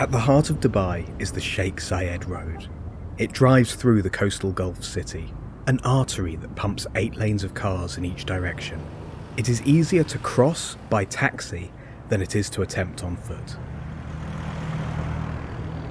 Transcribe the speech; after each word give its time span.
At 0.00 0.10
the 0.10 0.18
heart 0.18 0.48
of 0.48 0.60
Dubai 0.60 1.06
is 1.20 1.30
the 1.30 1.42
Sheikh 1.42 1.76
Zayed 1.76 2.26
Road. 2.26 2.66
It 3.18 3.34
drives 3.34 3.74
through 3.74 4.00
the 4.00 4.08
coastal 4.08 4.50
Gulf 4.50 4.82
city, 4.82 5.34
an 5.66 5.78
artery 5.84 6.36
that 6.36 6.56
pumps 6.56 6.86
eight 6.94 7.16
lanes 7.16 7.44
of 7.44 7.52
cars 7.52 7.98
in 7.98 8.06
each 8.06 8.24
direction. 8.24 8.80
It 9.36 9.50
is 9.50 9.60
easier 9.60 10.02
to 10.04 10.16
cross 10.16 10.78
by 10.88 11.04
taxi 11.04 11.70
than 12.08 12.22
it 12.22 12.34
is 12.34 12.48
to 12.48 12.62
attempt 12.62 13.04
on 13.04 13.18
foot. 13.18 13.56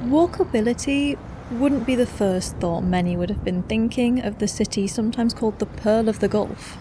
Walkability 0.06 1.16
wouldn't 1.52 1.86
be 1.86 1.94
the 1.94 2.08
first 2.08 2.58
thought 2.58 2.82
many 2.82 3.16
would 3.16 3.30
have 3.30 3.44
been 3.44 3.62
thinking 3.62 4.22
of 4.22 4.40
the 4.40 4.48
city 4.48 4.88
sometimes 4.88 5.36
called 5.36 5.60
the 5.60 5.68
Pearl 5.68 6.10
of 6.10 6.20
the 6.20 6.28
Gulf. 6.28 6.80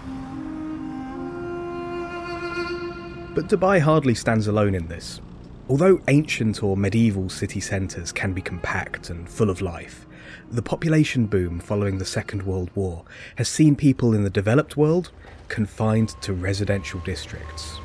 But 3.34 3.48
Dubai 3.48 3.80
hardly 3.80 4.14
stands 4.14 4.46
alone 4.46 4.74
in 4.74 4.88
this. 4.88 5.20
Although 5.68 6.00
ancient 6.08 6.62
or 6.62 6.78
medieval 6.78 7.28
city 7.28 7.60
centres 7.60 8.10
can 8.10 8.32
be 8.32 8.40
compact 8.40 9.10
and 9.10 9.28
full 9.28 9.50
of 9.50 9.60
life, 9.60 10.06
the 10.50 10.62
population 10.62 11.26
boom 11.26 11.60
following 11.60 11.98
the 11.98 12.06
Second 12.06 12.42
World 12.42 12.70
War 12.74 13.04
has 13.36 13.48
seen 13.48 13.76
people 13.76 14.14
in 14.14 14.24
the 14.24 14.30
developed 14.30 14.78
world 14.78 15.10
confined 15.48 16.08
to 16.22 16.32
residential 16.32 17.00
districts. 17.00 17.78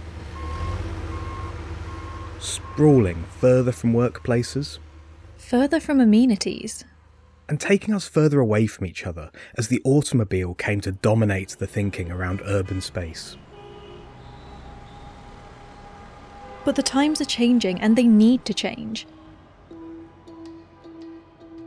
Sprawling 2.39 3.25
further 3.39 3.73
from 3.73 3.93
workplaces, 3.93 4.79
Further 5.38 5.81
from 5.81 5.99
amenities, 5.99 6.85
and 7.49 7.59
taking 7.59 7.93
us 7.93 8.07
further 8.07 8.39
away 8.39 8.65
from 8.65 8.85
each 8.85 9.05
other 9.05 9.29
as 9.57 9.67
the 9.67 9.81
automobile 9.83 10.53
came 10.53 10.79
to 10.81 10.93
dominate 10.93 11.57
the 11.59 11.67
thinking 11.67 12.11
around 12.11 12.41
urban 12.45 12.80
space. 12.80 13.36
But 16.66 16.75
the 16.75 16.83
times 16.83 17.22
are 17.22 17.25
changing 17.25 17.80
and 17.81 17.95
they 17.95 18.08
need 18.08 18.45
to 18.45 18.53
change. 18.53 19.06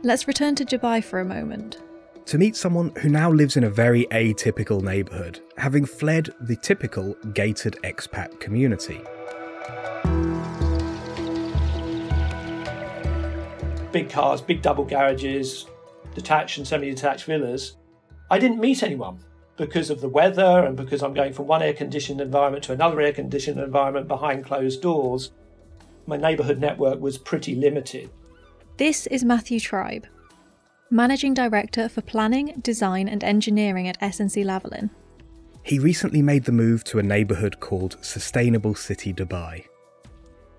Let's 0.03 0.27
return 0.27 0.55
to 0.55 0.65
Dubai 0.65 1.03
for 1.03 1.19
a 1.19 1.25
moment. 1.25 1.77
To 2.27 2.37
meet 2.37 2.55
someone 2.55 2.91
who 2.97 3.09
now 3.09 3.31
lives 3.31 3.57
in 3.57 3.63
a 3.63 3.69
very 3.69 4.05
atypical 4.11 4.81
neighbourhood, 4.81 5.39
having 5.57 5.85
fled 5.85 6.29
the 6.41 6.55
typical 6.57 7.15
gated 7.33 7.77
expat 7.83 8.39
community. 8.39 9.01
big 13.97 14.09
cars, 14.11 14.41
big 14.41 14.61
double 14.61 14.85
garages, 14.85 15.65
detached 16.13 16.59
and 16.59 16.67
semi 16.67 16.89
detached 16.89 17.25
villas. 17.25 17.77
I 18.29 18.37
didn't 18.37 18.59
meet 18.59 18.83
anyone 18.83 19.17
because 19.57 19.89
of 19.89 20.01
the 20.01 20.07
weather 20.07 20.63
and 20.65 20.77
because 20.77 21.01
I'm 21.01 21.13
going 21.13 21.33
from 21.33 21.47
one 21.47 21.61
air 21.61 21.73
conditioned 21.73 22.21
environment 22.21 22.63
to 22.65 22.73
another 22.73 23.01
air 23.01 23.11
conditioned 23.11 23.59
environment 23.59 24.07
behind 24.07 24.45
closed 24.45 24.81
doors. 24.81 25.31
My 26.05 26.15
neighbourhood 26.15 26.59
network 26.59 27.01
was 27.01 27.17
pretty 27.17 27.55
limited. 27.55 28.09
This 28.77 29.07
is 29.07 29.25
Matthew 29.25 29.59
Tribe, 29.59 30.05
Managing 30.91 31.33
Director 31.33 31.89
for 31.89 32.01
Planning, 32.01 32.59
Design 32.61 33.09
and 33.09 33.23
Engineering 33.23 33.87
at 33.87 33.99
SNC 33.99 34.45
Lavalin. 34.45 34.91
He 35.63 35.79
recently 35.79 36.21
made 36.21 36.45
the 36.45 36.53
move 36.53 36.83
to 36.85 36.99
a 36.99 37.03
neighbourhood 37.03 37.59
called 37.59 37.97
Sustainable 38.01 38.75
City 38.75 39.13
Dubai. 39.13 39.65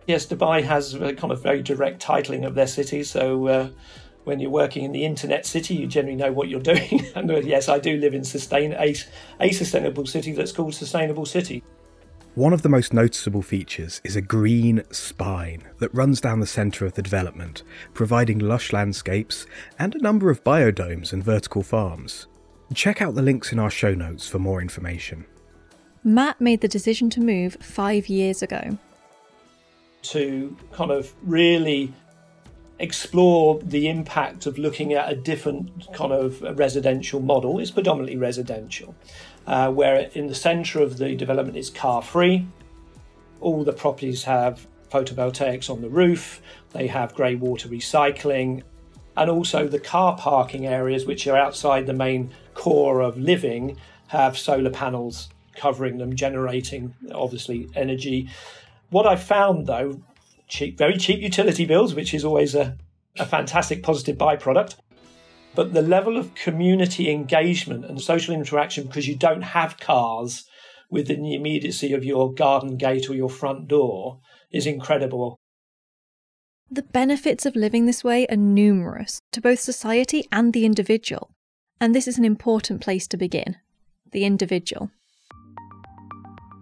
Yes, 0.06 0.26
Dubai 0.26 0.62
has 0.64 0.94
a 0.94 1.14
kind 1.14 1.32
of 1.32 1.42
very 1.42 1.62
direct 1.62 2.02
titling 2.02 2.46
of 2.46 2.54
their 2.54 2.66
city, 2.66 3.04
so 3.04 3.46
uh, 3.46 3.68
when 4.24 4.40
you're 4.40 4.50
working 4.50 4.84
in 4.84 4.92
the 4.92 5.04
internet 5.04 5.46
city, 5.46 5.74
you 5.74 5.86
generally 5.86 6.16
know 6.16 6.32
what 6.32 6.48
you're 6.48 6.60
doing. 6.60 7.06
and 7.14 7.30
uh, 7.30 7.36
yes, 7.36 7.68
I 7.68 7.78
do 7.78 7.96
live 7.96 8.14
in 8.14 8.24
sustain 8.24 8.72
a, 8.74 8.94
a 9.40 9.50
sustainable 9.52 10.06
city 10.06 10.32
that's 10.32 10.52
called 10.52 10.74
Sustainable 10.74 11.26
City. 11.26 11.62
One 12.34 12.52
of 12.52 12.62
the 12.62 12.68
most 12.68 12.92
noticeable 12.92 13.42
features 13.42 14.00
is 14.04 14.14
a 14.14 14.20
green 14.20 14.84
spine 14.92 15.66
that 15.80 15.92
runs 15.92 16.20
down 16.20 16.38
the 16.38 16.46
centre 16.46 16.86
of 16.86 16.94
the 16.94 17.02
development, 17.02 17.64
providing 17.94 18.38
lush 18.38 18.72
landscapes 18.72 19.44
and 19.78 19.94
a 19.94 20.02
number 20.02 20.30
of 20.30 20.44
biodomes 20.44 21.12
and 21.12 21.24
vertical 21.24 21.64
farms. 21.64 22.28
Check 22.74 23.02
out 23.02 23.16
the 23.16 23.22
links 23.22 23.50
in 23.52 23.58
our 23.58 23.70
show 23.70 23.92
notes 23.92 24.28
for 24.28 24.38
more 24.38 24.60
information. 24.60 25.24
Matt 26.04 26.40
made 26.40 26.60
the 26.60 26.68
decision 26.68 27.10
to 27.10 27.20
move 27.20 27.56
five 27.60 28.08
years 28.08 28.40
ago. 28.40 28.78
To 30.02 30.56
kind 30.72 30.92
of 30.92 31.12
really 31.24 31.92
explore 32.78 33.60
the 33.62 33.88
impact 33.88 34.46
of 34.46 34.58
looking 34.58 34.92
at 34.92 35.10
a 35.10 35.16
different 35.16 35.92
kind 35.92 36.12
of 36.12 36.40
residential 36.58 37.20
model. 37.20 37.58
It's 37.58 37.70
predominantly 37.70 38.16
residential, 38.16 38.94
uh, 39.46 39.70
where 39.70 40.08
in 40.14 40.28
the 40.28 40.34
centre 40.34 40.80
of 40.80 40.98
the 40.98 41.14
development 41.14 41.56
is 41.56 41.70
car 41.70 42.02
free. 42.02 42.46
All 43.40 43.64
the 43.64 43.72
properties 43.72 44.24
have 44.24 44.66
photovoltaics 44.90 45.68
on 45.68 45.82
the 45.82 45.88
roof, 45.88 46.40
they 46.72 46.86
have 46.86 47.14
grey 47.14 47.34
water 47.34 47.68
recycling, 47.68 48.62
and 49.16 49.28
also 49.28 49.66
the 49.66 49.80
car 49.80 50.16
parking 50.16 50.66
areas, 50.66 51.04
which 51.04 51.26
are 51.26 51.36
outside 51.36 51.86
the 51.86 51.92
main 51.92 52.30
core 52.54 53.00
of 53.00 53.18
living, 53.18 53.76
have 54.08 54.38
solar 54.38 54.70
panels 54.70 55.28
covering 55.56 55.98
them, 55.98 56.14
generating 56.14 56.94
obviously 57.12 57.68
energy. 57.74 58.28
What 58.90 59.06
I 59.06 59.16
found 59.16 59.66
though 59.66 60.00
cheap, 60.48 60.78
very 60.78 60.96
cheap 60.96 61.20
utility 61.20 61.64
bills, 61.64 61.94
which 61.94 62.14
is 62.14 62.24
always 62.24 62.54
a, 62.54 62.76
a 63.18 63.26
fantastic 63.26 63.82
positive 63.82 64.16
byproduct. 64.16 64.76
But 65.54 65.72
the 65.72 65.82
level 65.82 66.16
of 66.16 66.34
community 66.34 67.10
engagement 67.10 67.84
and 67.84 68.00
social 68.00 68.34
interaction 68.34 68.86
because 68.86 69.08
you 69.08 69.16
don't 69.16 69.42
have 69.42 69.78
cars 69.78 70.44
within 70.90 71.22
the 71.22 71.34
immediacy 71.34 71.92
of 71.92 72.04
your 72.04 72.32
garden 72.32 72.76
gate 72.76 73.10
or 73.10 73.14
your 73.14 73.30
front 73.30 73.68
door 73.68 74.20
is 74.50 74.66
incredible. 74.66 75.36
The 76.70 76.82
benefits 76.82 77.46
of 77.46 77.56
living 77.56 77.86
this 77.86 78.04
way 78.04 78.26
are 78.28 78.36
numerous 78.36 79.20
to 79.32 79.40
both 79.40 79.58
society 79.58 80.28
and 80.30 80.52
the 80.52 80.66
individual, 80.66 81.30
and 81.80 81.94
this 81.94 82.06
is 82.06 82.18
an 82.18 82.24
important 82.24 82.82
place 82.82 83.06
to 83.08 83.16
begin 83.16 83.56
the 84.10 84.24
individual. 84.24 84.90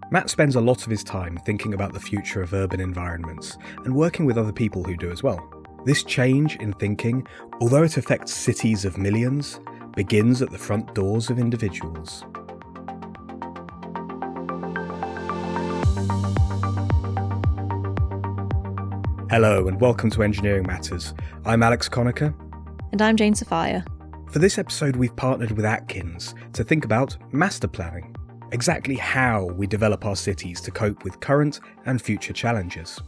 Matt 0.08 0.30
spends 0.30 0.54
a 0.54 0.60
lot 0.60 0.84
of 0.84 0.90
his 0.90 1.02
time 1.02 1.36
thinking 1.44 1.74
about 1.74 1.92
the 1.92 1.98
future 1.98 2.40
of 2.40 2.54
urban 2.54 2.78
environments 2.78 3.58
and 3.84 3.92
working 3.92 4.24
with 4.24 4.38
other 4.38 4.52
people 4.52 4.84
who 4.84 4.96
do 4.96 5.10
as 5.10 5.24
well. 5.24 5.52
This 5.84 6.04
change 6.04 6.54
in 6.56 6.72
thinking, 6.74 7.26
although 7.60 7.82
it 7.82 7.96
affects 7.96 8.32
cities 8.32 8.84
of 8.84 8.98
millions, 8.98 9.58
begins 9.96 10.42
at 10.42 10.50
the 10.50 10.58
front 10.58 10.94
doors 10.94 11.28
of 11.28 11.40
individuals. 11.40 12.24
Hello, 19.28 19.66
and 19.66 19.80
welcome 19.80 20.10
to 20.10 20.22
Engineering 20.22 20.68
Matters. 20.68 21.14
I'm 21.44 21.64
Alex 21.64 21.88
Conacher. 21.88 22.32
And 22.92 23.02
I'm 23.02 23.16
Jane 23.16 23.34
Sophia. 23.34 23.84
For 24.30 24.38
this 24.38 24.56
episode, 24.56 24.94
we've 24.94 25.16
partnered 25.16 25.50
with 25.50 25.64
Atkins 25.64 26.36
to 26.52 26.62
think 26.62 26.84
about 26.84 27.16
master 27.32 27.66
planning 27.66 28.15
exactly 28.52 28.96
how 28.96 29.44
we 29.44 29.66
develop 29.66 30.04
our 30.04 30.16
cities 30.16 30.60
to 30.62 30.70
cope 30.70 31.04
with 31.04 31.20
current 31.20 31.60
and 31.84 32.00
future 32.00 32.32
challenges. 32.32 33.00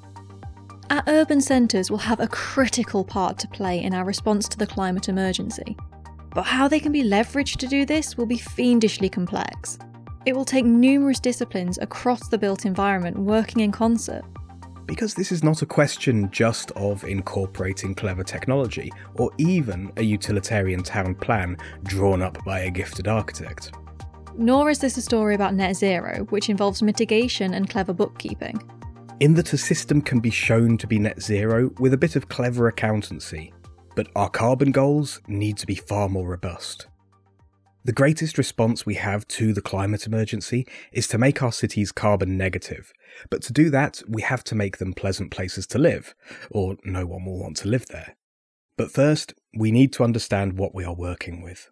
Our 0.90 1.02
urban 1.06 1.40
centres 1.40 1.90
will 1.90 1.98
have 1.98 2.20
a 2.20 2.28
critical 2.28 3.04
part 3.04 3.38
to 3.40 3.48
play 3.48 3.82
in 3.82 3.92
our 3.92 4.04
response 4.04 4.48
to 4.48 4.58
the 4.58 4.66
climate 4.66 5.08
emergency. 5.08 5.76
But 6.34 6.44
how 6.44 6.68
they 6.68 6.80
can 6.80 6.92
be 6.92 7.02
leveraged 7.02 7.56
to 7.56 7.66
do 7.66 7.84
this 7.84 8.16
will 8.16 8.26
be 8.26 8.38
fiendishly 8.38 9.08
complex. 9.08 9.78
It 10.24 10.34
will 10.34 10.44
take 10.44 10.64
numerous 10.64 11.20
disciplines 11.20 11.78
across 11.78 12.28
the 12.28 12.38
built 12.38 12.64
environment 12.64 13.18
working 13.18 13.60
in 13.60 13.72
concert. 13.72 14.24
Because 14.86 15.12
this 15.12 15.30
is 15.30 15.44
not 15.44 15.60
a 15.60 15.66
question 15.66 16.30
just 16.30 16.70
of 16.72 17.04
incorporating 17.04 17.94
clever 17.94 18.24
technology 18.24 18.90
or 19.16 19.30
even 19.36 19.92
a 19.98 20.02
utilitarian 20.02 20.82
town 20.82 21.14
plan 21.14 21.58
drawn 21.82 22.22
up 22.22 22.42
by 22.44 22.60
a 22.60 22.70
gifted 22.70 23.08
architect. 23.08 23.72
Nor 24.40 24.70
is 24.70 24.78
this 24.78 24.96
a 24.96 25.02
story 25.02 25.34
about 25.34 25.54
net 25.54 25.74
zero, 25.74 26.24
which 26.30 26.48
involves 26.48 26.80
mitigation 26.80 27.54
and 27.54 27.68
clever 27.68 27.92
bookkeeping. 27.92 28.56
In 29.18 29.34
that 29.34 29.52
a 29.52 29.58
system 29.58 30.00
can 30.00 30.20
be 30.20 30.30
shown 30.30 30.78
to 30.78 30.86
be 30.86 31.00
net 31.00 31.20
zero 31.20 31.72
with 31.80 31.92
a 31.92 31.96
bit 31.96 32.14
of 32.14 32.28
clever 32.28 32.68
accountancy, 32.68 33.52
but 33.96 34.06
our 34.14 34.30
carbon 34.30 34.70
goals 34.70 35.20
need 35.26 35.56
to 35.56 35.66
be 35.66 35.74
far 35.74 36.08
more 36.08 36.28
robust. 36.28 36.86
The 37.84 37.92
greatest 37.92 38.38
response 38.38 38.86
we 38.86 38.94
have 38.94 39.26
to 39.26 39.52
the 39.52 39.60
climate 39.60 40.06
emergency 40.06 40.68
is 40.92 41.08
to 41.08 41.18
make 41.18 41.42
our 41.42 41.50
cities 41.50 41.90
carbon 41.90 42.38
negative, 42.38 42.92
but 43.30 43.42
to 43.42 43.52
do 43.52 43.70
that, 43.70 44.02
we 44.08 44.22
have 44.22 44.44
to 44.44 44.54
make 44.54 44.78
them 44.78 44.92
pleasant 44.92 45.32
places 45.32 45.66
to 45.66 45.78
live, 45.78 46.14
or 46.48 46.76
no 46.84 47.06
one 47.06 47.24
will 47.24 47.40
want 47.40 47.56
to 47.56 47.68
live 47.68 47.86
there. 47.86 48.14
But 48.76 48.92
first, 48.92 49.34
we 49.52 49.72
need 49.72 49.92
to 49.94 50.04
understand 50.04 50.58
what 50.58 50.76
we 50.76 50.84
are 50.84 50.94
working 50.94 51.42
with 51.42 51.70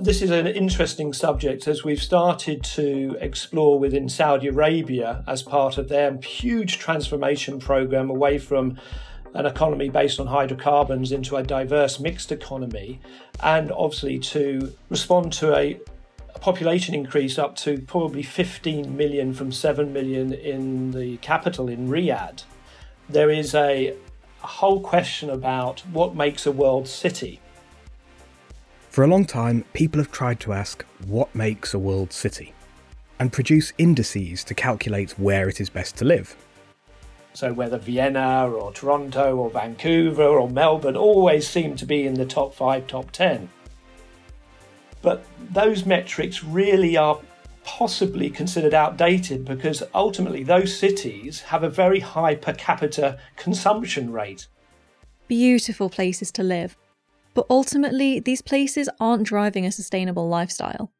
this 0.00 0.22
is 0.22 0.30
an 0.30 0.46
interesting 0.46 1.12
subject 1.12 1.68
as 1.68 1.84
we've 1.84 2.02
started 2.02 2.62
to 2.62 3.16
explore 3.20 3.78
within 3.78 4.08
Saudi 4.08 4.48
Arabia 4.48 5.24
as 5.26 5.42
part 5.42 5.78
of 5.78 5.88
their 5.88 6.16
huge 6.18 6.78
transformation 6.78 7.58
program 7.58 8.10
away 8.10 8.38
from 8.38 8.78
an 9.34 9.46
economy 9.46 9.88
based 9.88 10.20
on 10.20 10.26
hydrocarbons 10.26 11.12
into 11.12 11.36
a 11.36 11.42
diverse 11.42 11.98
mixed 11.98 12.30
economy, 12.32 13.00
and 13.42 13.72
obviously 13.72 14.18
to 14.18 14.72
respond 14.90 15.32
to 15.34 15.54
a, 15.56 15.80
population 16.40 16.94
increase 16.94 17.38
up 17.38 17.56
to 17.56 17.78
probably 17.82 18.22
15 18.22 18.94
million 18.94 19.32
from 19.32 19.50
7 19.50 19.90
million 19.94 20.34
in 20.34 20.90
the 20.90 21.16
capital 21.18 21.68
in 21.68 21.88
Riyadh. 21.88 22.42
there 23.08 23.30
is 23.30 23.54
a 23.54 23.94
whole 24.40 24.80
question 24.80 25.30
about 25.30 25.80
what 25.92 26.14
makes 26.14 26.44
a 26.44 26.52
world 26.52 26.86
city. 26.86 27.40
For 28.94 29.02
a 29.02 29.08
long 29.08 29.24
time, 29.24 29.64
people 29.72 30.00
have 30.00 30.12
tried 30.12 30.38
to 30.38 30.52
ask 30.52 30.84
what 31.08 31.34
makes 31.34 31.74
a 31.74 31.80
world 31.80 32.12
city 32.12 32.54
and 33.18 33.32
produce 33.32 33.72
indices 33.76 34.44
to 34.44 34.54
calculate 34.54 35.18
where 35.18 35.48
it 35.48 35.60
is 35.60 35.68
best 35.68 35.96
to 35.96 36.04
live. 36.04 36.36
So, 37.32 37.52
whether 37.52 37.76
Vienna 37.76 38.48
or 38.48 38.72
Toronto 38.72 39.34
or 39.34 39.50
Vancouver 39.50 40.22
or 40.22 40.48
Melbourne 40.48 40.96
always 40.96 41.48
seem 41.48 41.74
to 41.74 41.84
be 41.84 42.06
in 42.06 42.14
the 42.14 42.24
top 42.24 42.54
five, 42.54 42.86
top 42.86 43.10
10. 43.10 43.48
But 45.02 45.26
those 45.50 45.84
metrics 45.84 46.44
really 46.44 46.96
are 46.96 47.18
possibly 47.64 48.30
considered 48.30 48.74
outdated 48.74 49.44
because 49.44 49.82
ultimately 49.92 50.44
those 50.44 50.78
cities 50.78 51.40
have 51.40 51.64
a 51.64 51.68
very 51.68 51.98
high 51.98 52.36
per 52.36 52.52
capita 52.52 53.18
consumption 53.34 54.12
rate. 54.12 54.46
Beautiful 55.26 55.90
places 55.90 56.30
to 56.30 56.44
live. 56.44 56.76
But 57.34 57.46
ultimately, 57.50 58.20
these 58.20 58.42
places 58.42 58.88
aren't 59.00 59.24
driving 59.26 59.66
a 59.66 59.72
sustainable 59.72 60.28
lifestyle, 60.28 60.92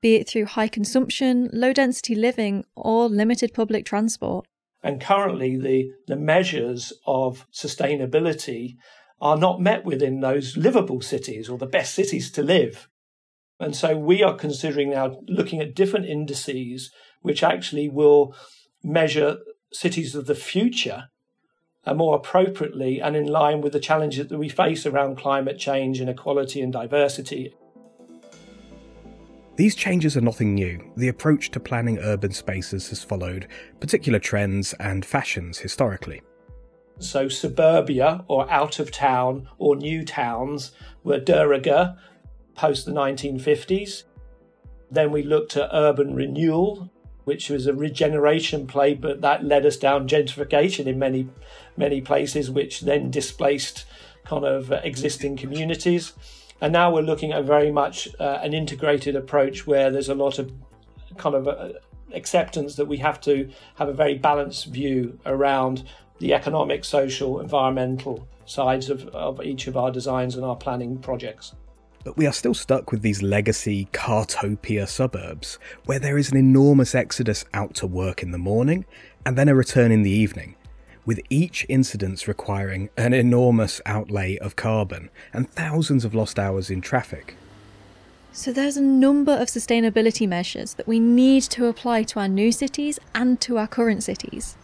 be 0.00 0.16
it 0.16 0.28
through 0.28 0.46
high 0.46 0.68
consumption, 0.68 1.50
low 1.52 1.72
density 1.72 2.14
living, 2.14 2.64
or 2.74 3.08
limited 3.08 3.52
public 3.52 3.84
transport. 3.84 4.46
And 4.82 5.00
currently, 5.00 5.56
the, 5.56 5.90
the 6.06 6.16
measures 6.16 6.92
of 7.06 7.46
sustainability 7.52 8.76
are 9.20 9.36
not 9.36 9.60
met 9.60 9.84
within 9.84 10.20
those 10.20 10.56
livable 10.56 11.00
cities 11.00 11.48
or 11.48 11.58
the 11.58 11.66
best 11.66 11.94
cities 11.94 12.30
to 12.32 12.42
live. 12.42 12.88
And 13.60 13.76
so 13.76 13.96
we 13.96 14.22
are 14.22 14.34
considering 14.34 14.90
now 14.90 15.20
looking 15.28 15.60
at 15.60 15.74
different 15.74 16.06
indices 16.06 16.90
which 17.22 17.42
actually 17.42 17.88
will 17.88 18.34
measure 18.82 19.38
cities 19.72 20.14
of 20.14 20.26
the 20.26 20.34
future 20.34 21.04
uh, 21.86 21.94
more 21.94 22.16
appropriately 22.16 23.00
and 23.00 23.16
in 23.16 23.26
line 23.26 23.60
with 23.60 23.72
the 23.72 23.80
challenges 23.80 24.28
that 24.28 24.38
we 24.38 24.48
face 24.48 24.86
around 24.86 25.16
climate 25.16 25.58
change, 25.58 26.00
inequality, 26.00 26.60
and 26.60 26.72
diversity. 26.72 27.54
These 29.56 29.76
changes 29.76 30.16
are 30.16 30.20
nothing 30.20 30.54
new. 30.54 30.92
The 30.96 31.08
approach 31.08 31.50
to 31.52 31.60
planning 31.60 31.98
urban 31.98 32.32
spaces 32.32 32.88
has 32.88 33.04
followed 33.04 33.46
particular 33.78 34.18
trends 34.18 34.72
and 34.80 35.06
fashions 35.06 35.58
historically. 35.58 36.22
So, 36.98 37.28
suburbia 37.28 38.24
or 38.28 38.50
out 38.50 38.78
of 38.78 38.90
town 38.90 39.48
or 39.58 39.76
new 39.76 40.04
towns 40.04 40.72
were 41.02 41.20
de 41.20 41.46
rigueur 41.46 41.96
post 42.54 42.86
the 42.86 42.92
1950s. 42.92 44.04
Then 44.90 45.10
we 45.10 45.22
looked 45.22 45.56
at 45.56 45.70
urban 45.72 46.14
renewal, 46.14 46.90
which 47.24 47.50
was 47.50 47.66
a 47.66 47.74
regeneration 47.74 48.66
play, 48.66 48.94
but 48.94 49.20
that 49.20 49.44
led 49.44 49.66
us 49.66 49.76
down 49.76 50.08
gentrification 50.08 50.86
in 50.86 50.98
many, 50.98 51.28
many 51.76 52.00
places, 52.00 52.50
which 52.50 52.82
then 52.82 53.10
displaced 53.10 53.84
kind 54.24 54.44
of 54.44 54.70
existing 54.70 55.36
communities. 55.36 56.12
And 56.60 56.72
now 56.72 56.92
we're 56.92 57.02
looking 57.02 57.32
at 57.32 57.44
very 57.44 57.70
much 57.70 58.08
uh, 58.18 58.38
an 58.42 58.54
integrated 58.54 59.16
approach 59.16 59.66
where 59.66 59.90
there's 59.90 60.08
a 60.08 60.14
lot 60.14 60.38
of 60.38 60.52
kind 61.16 61.34
of 61.34 61.48
uh, 61.48 61.78
acceptance 62.12 62.76
that 62.76 62.86
we 62.86 62.98
have 62.98 63.20
to 63.22 63.50
have 63.76 63.88
a 63.88 63.92
very 63.92 64.14
balanced 64.14 64.66
view 64.66 65.18
around 65.26 65.84
the 66.18 66.32
economic, 66.32 66.84
social, 66.84 67.40
environmental 67.40 68.26
sides 68.46 68.88
of, 68.88 69.08
of 69.08 69.42
each 69.42 69.66
of 69.66 69.76
our 69.76 69.90
designs 69.90 70.36
and 70.36 70.44
our 70.44 70.56
planning 70.56 70.98
projects. 70.98 71.54
But 72.04 72.18
we 72.18 72.26
are 72.26 72.32
still 72.32 72.52
stuck 72.52 72.92
with 72.92 73.00
these 73.00 73.22
legacy 73.22 73.88
cartopia 73.92 74.86
suburbs, 74.86 75.58
where 75.86 75.98
there 75.98 76.18
is 76.18 76.30
an 76.30 76.36
enormous 76.36 76.94
exodus 76.94 77.46
out 77.54 77.74
to 77.76 77.86
work 77.86 78.22
in 78.22 78.30
the 78.30 78.38
morning 78.38 78.84
and 79.24 79.38
then 79.38 79.48
a 79.48 79.54
return 79.54 79.90
in 79.90 80.02
the 80.02 80.10
evening, 80.10 80.54
with 81.06 81.18
each 81.30 81.64
incidence 81.68 82.28
requiring 82.28 82.90
an 82.98 83.14
enormous 83.14 83.80
outlay 83.86 84.36
of 84.36 84.54
carbon 84.54 85.08
and 85.32 85.50
thousands 85.50 86.04
of 86.04 86.14
lost 86.14 86.38
hours 86.38 86.68
in 86.68 86.82
traffic. 86.82 87.36
So 88.32 88.52
there's 88.52 88.76
a 88.76 88.82
number 88.82 89.32
of 89.32 89.48
sustainability 89.48 90.28
measures 90.28 90.74
that 90.74 90.88
we 90.88 91.00
need 91.00 91.44
to 91.44 91.66
apply 91.66 92.02
to 92.02 92.20
our 92.20 92.28
new 92.28 92.52
cities 92.52 92.98
and 93.14 93.40
to 93.40 93.56
our 93.56 93.68
current 93.68 94.02
cities. 94.02 94.58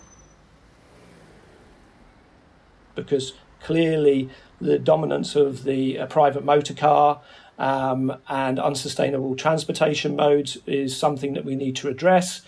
Because 2.95 3.33
clearly 3.63 4.31
the 4.61 4.79
dominance 4.79 5.37
of 5.37 5.65
the 5.65 5.99
uh, 5.99 6.07
private 6.07 6.45
motor 6.45 6.75
car 6.75 7.21
um, 7.59 8.17
and 8.29 8.59
unsustainable 8.59 9.37
transportation 9.37 10.17
modes 10.17 10.59
is 10.67 10.97
something 10.97 11.35
that 11.35 11.45
we 11.45 11.55
need 11.55 11.77
to 11.77 11.89
address. 11.89 12.43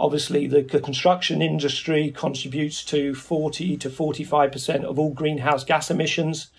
Obviously, 0.00 0.46
the 0.46 0.62
construction 0.62 1.42
industry 1.42 2.12
contributes 2.14 2.84
to 2.84 3.14
40 3.14 3.76
to 3.78 3.90
45% 3.90 4.84
of 4.84 4.98
all 4.98 5.12
greenhouse 5.12 5.64
gas 5.64 5.90
emissions. 5.90 6.50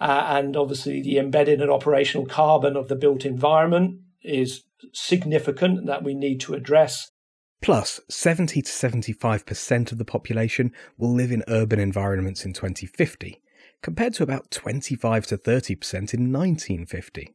Uh, 0.00 0.24
and 0.28 0.56
obviously, 0.56 1.02
the 1.02 1.18
embedded 1.18 1.60
and 1.60 1.70
operational 1.70 2.26
carbon 2.26 2.76
of 2.76 2.88
the 2.88 2.96
built 2.96 3.26
environment 3.26 4.00
is 4.22 4.62
significant 4.92 5.84
that 5.86 6.02
we 6.02 6.14
need 6.14 6.40
to 6.40 6.54
address. 6.54 7.10
Plus, 7.60 8.00
70 8.08 8.62
to 8.62 8.70
75% 8.70 9.92
of 9.92 9.98
the 9.98 10.04
population 10.04 10.72
will 10.96 11.12
live 11.12 11.32
in 11.32 11.42
urban 11.48 11.80
environments 11.80 12.44
in 12.44 12.52
2050 12.52 13.42
compared 13.82 14.14
to 14.14 14.22
about 14.22 14.50
25 14.50 15.26
to 15.26 15.38
30% 15.38 16.14
in 16.14 16.32
1950. 16.32 17.34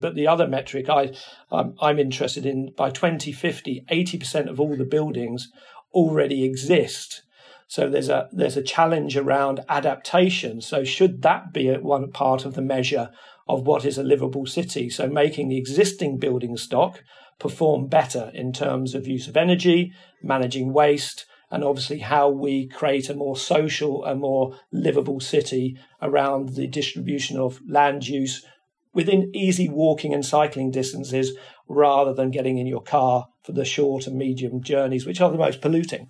But 0.00 0.14
the 0.14 0.26
other 0.26 0.46
metric 0.46 0.88
I, 0.88 1.12
I'm, 1.50 1.74
I'm 1.80 1.98
interested 1.98 2.44
in 2.44 2.72
by 2.76 2.90
2050, 2.90 3.84
80% 3.90 4.50
of 4.50 4.60
all 4.60 4.76
the 4.76 4.84
buildings 4.84 5.50
already 5.92 6.44
exist. 6.44 7.22
So 7.66 7.88
there's 7.88 8.10
a 8.10 8.28
there's 8.30 8.56
a 8.56 8.62
challenge 8.62 9.16
around 9.16 9.64
adaptation. 9.68 10.60
So 10.60 10.84
should 10.84 11.22
that 11.22 11.52
be 11.52 11.72
one 11.72 12.12
part 12.12 12.44
of 12.44 12.54
the 12.54 12.62
measure 12.62 13.10
of 13.48 13.66
what 13.66 13.84
is 13.84 13.96
a 13.96 14.02
livable 14.02 14.46
city? 14.46 14.90
So 14.90 15.08
making 15.08 15.48
the 15.48 15.56
existing 15.56 16.18
building 16.18 16.56
stock 16.56 17.02
perform 17.38 17.88
better 17.88 18.30
in 18.34 18.52
terms 18.52 18.94
of 18.94 19.08
use 19.08 19.28
of 19.28 19.36
energy, 19.36 19.92
managing 20.22 20.72
waste, 20.72 21.26
and 21.54 21.62
obviously 21.62 22.00
how 22.00 22.28
we 22.28 22.66
create 22.66 23.08
a 23.08 23.14
more 23.14 23.36
social 23.36 24.04
and 24.04 24.20
more 24.20 24.58
livable 24.72 25.20
city 25.20 25.78
around 26.02 26.56
the 26.56 26.66
distribution 26.66 27.38
of 27.38 27.60
land 27.68 28.08
use 28.08 28.44
within 28.92 29.30
easy 29.32 29.68
walking 29.68 30.12
and 30.12 30.26
cycling 30.26 30.72
distances 30.72 31.36
rather 31.68 32.12
than 32.12 32.32
getting 32.32 32.58
in 32.58 32.66
your 32.66 32.82
car 32.82 33.28
for 33.44 33.52
the 33.52 33.64
short 33.64 34.08
and 34.08 34.18
medium 34.18 34.64
journeys, 34.64 35.06
which 35.06 35.20
are 35.20 35.30
the 35.30 35.38
most 35.38 35.60
polluting. 35.60 36.08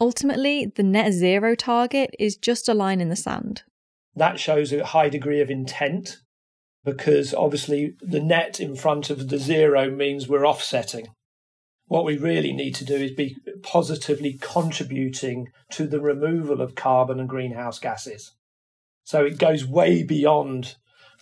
Ultimately, 0.00 0.72
the 0.74 0.82
net 0.82 1.12
zero 1.12 1.54
target 1.54 2.14
is 2.18 2.38
just 2.38 2.66
a 2.66 2.72
line 2.72 3.02
in 3.02 3.10
the 3.10 3.16
sand. 3.16 3.64
That 4.16 4.40
shows 4.40 4.72
a 4.72 4.86
high 4.86 5.10
degree 5.10 5.42
of 5.42 5.50
intent 5.50 6.16
because 6.82 7.34
obviously 7.34 7.92
the 8.00 8.20
net 8.20 8.58
in 8.58 8.74
front 8.74 9.10
of 9.10 9.28
the 9.28 9.38
zero 9.38 9.90
means 9.90 10.28
we're 10.28 10.46
offsetting. 10.46 11.08
What 11.88 12.04
we 12.04 12.18
really 12.18 12.52
need 12.52 12.74
to 12.76 12.84
do 12.84 12.94
is 12.94 13.12
be 13.12 13.36
positively 13.62 14.38
contributing 14.40 15.48
to 15.70 15.86
the 15.86 16.00
removal 16.00 16.60
of 16.60 16.74
carbon 16.74 17.18
and 17.18 17.28
greenhouse 17.28 17.78
gases. 17.78 18.32
So 19.04 19.24
it 19.24 19.38
goes 19.38 19.66
way 19.66 20.02
beyond 20.02 20.76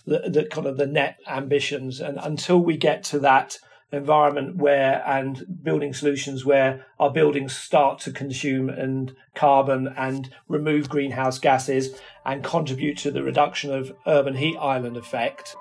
the, 0.05 0.29
the 0.29 0.45
kind 0.45 0.67
of 0.67 0.77
the 0.77 0.87
net 0.87 1.19
ambitions. 1.29 2.01
And 2.01 2.19
until 2.21 2.59
we 2.59 2.77
get 2.77 3.05
to 3.05 3.21
that 3.21 3.59
environment 3.93 4.57
where 4.57 5.05
and 5.07 5.45
building 5.63 5.95
solutions 5.95 6.45
where 6.45 6.85
our 6.99 7.13
buildings 7.13 7.55
start 7.55 8.01
to 8.01 8.11
consume 8.11 8.69
and 8.69 9.15
carbon 9.37 9.95
and 9.97 10.31
remove 10.49 10.89
greenhouse 10.89 11.39
gases 11.39 11.97
and 12.25 12.43
contribute 12.43 12.99
to 12.99 13.13
the 13.13 13.23
reduction 13.23 13.73
of 13.73 13.95
urban 14.07 14.35
heat 14.35 14.57
island 14.57 14.97
effect 14.97 15.55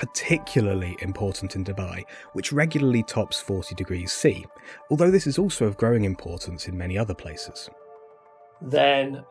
particularly 0.00 0.96
important 1.00 1.54
in 1.54 1.62
Dubai, 1.62 2.04
which 2.32 2.52
regularly 2.52 3.02
tops 3.02 3.38
40 3.38 3.74
degrees 3.74 4.14
C, 4.14 4.46
although 4.90 5.10
this 5.10 5.26
is 5.26 5.38
also 5.38 5.66
of 5.66 5.76
growing 5.76 6.04
importance 6.04 6.66
in 6.66 6.78
many 6.78 6.96
other 6.96 7.12
places. 7.12 7.68
Then 8.62 9.22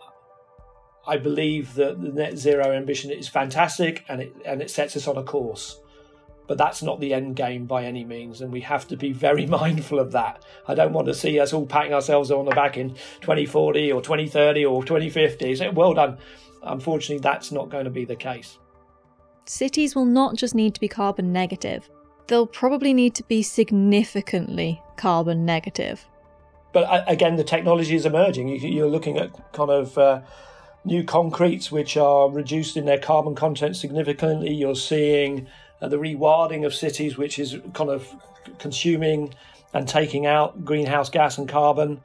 I 1.07 1.17
believe 1.17 1.73
that 1.73 1.99
the 1.99 2.09
net 2.09 2.37
zero 2.37 2.71
ambition 2.71 3.09
is 3.09 3.27
fantastic 3.27 4.05
and 4.07 4.21
it, 4.21 4.35
and 4.45 4.61
it 4.61 4.69
sets 4.69 4.95
us 4.95 5.07
on 5.07 5.17
a 5.17 5.23
course. 5.23 5.79
But 6.47 6.59
that's 6.59 6.83
not 6.83 6.99
the 6.99 7.15
end 7.15 7.35
game 7.35 7.65
by 7.65 7.85
any 7.85 8.03
means, 8.05 8.41
and 8.41 8.51
we 8.51 8.61
have 8.61 8.87
to 8.89 8.97
be 8.97 9.11
very 9.11 9.45
mindful 9.59 9.97
of 9.97 10.11
that. 10.11 10.45
I 10.67 10.75
don't 10.75 10.93
want 10.93 11.07
to 11.07 11.15
see 11.15 11.39
us 11.39 11.51
all 11.51 11.65
patting 11.65 11.95
ourselves 11.95 12.29
on 12.29 12.45
the 12.45 12.51
back 12.51 12.77
in 12.77 12.91
2040 13.21 13.91
or 13.91 14.03
2030 14.03 14.65
or 14.65 14.83
2050. 14.83 15.55
So, 15.55 15.71
well 15.71 15.95
done. 15.95 16.19
Unfortunately, 16.61 17.21
that's 17.21 17.51
not 17.51 17.69
going 17.69 17.85
to 17.85 17.91
be 17.91 18.05
the 18.05 18.15
case 18.15 18.59
cities 19.49 19.95
will 19.95 20.05
not 20.05 20.35
just 20.35 20.53
need 20.53 20.75
to 20.75 20.79
be 20.79 20.87
carbon 20.87 21.33
negative, 21.33 21.89
they'll 22.27 22.45
probably 22.45 22.93
need 22.93 23.15
to 23.15 23.23
be 23.23 23.41
significantly 23.41 24.81
carbon 24.95 25.43
negative. 25.43 26.05
But 26.71 26.83
uh, 26.83 27.03
again, 27.07 27.35
the 27.35 27.43
technology 27.43 27.95
is 27.95 28.05
emerging. 28.05 28.49
You're 28.49 28.89
looking 28.89 29.17
at 29.17 29.31
kind 29.53 29.71
of 29.71 29.97
uh, 29.97 30.21
new 30.85 31.03
concretes 31.03 31.71
which 31.71 31.97
are 31.97 32.29
reduced 32.29 32.77
in 32.77 32.85
their 32.85 32.99
carbon 32.99 33.33
content 33.33 33.75
significantly. 33.75 34.53
You're 34.53 34.75
seeing 34.75 35.47
uh, 35.81 35.87
the 35.87 35.97
rewilding 35.97 36.63
of 36.63 36.75
cities, 36.75 37.17
which 37.17 37.39
is 37.39 37.57
kind 37.73 37.89
of 37.89 38.07
consuming 38.59 39.33
and 39.73 39.87
taking 39.87 40.27
out 40.27 40.63
greenhouse 40.63 41.09
gas 41.09 41.39
and 41.39 41.49
carbon. 41.49 42.01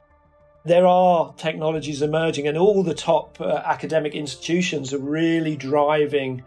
there 0.65 0.87
are 0.87 1.31
technologies 1.37 2.01
emerging, 2.01 2.47
and 2.47 2.57
all 2.57 2.81
the 2.81 2.95
top 2.95 3.39
uh, 3.39 3.61
academic 3.65 4.15
institutions 4.15 4.93
are 4.93 4.99
really 4.99 5.55
driving 5.55 6.43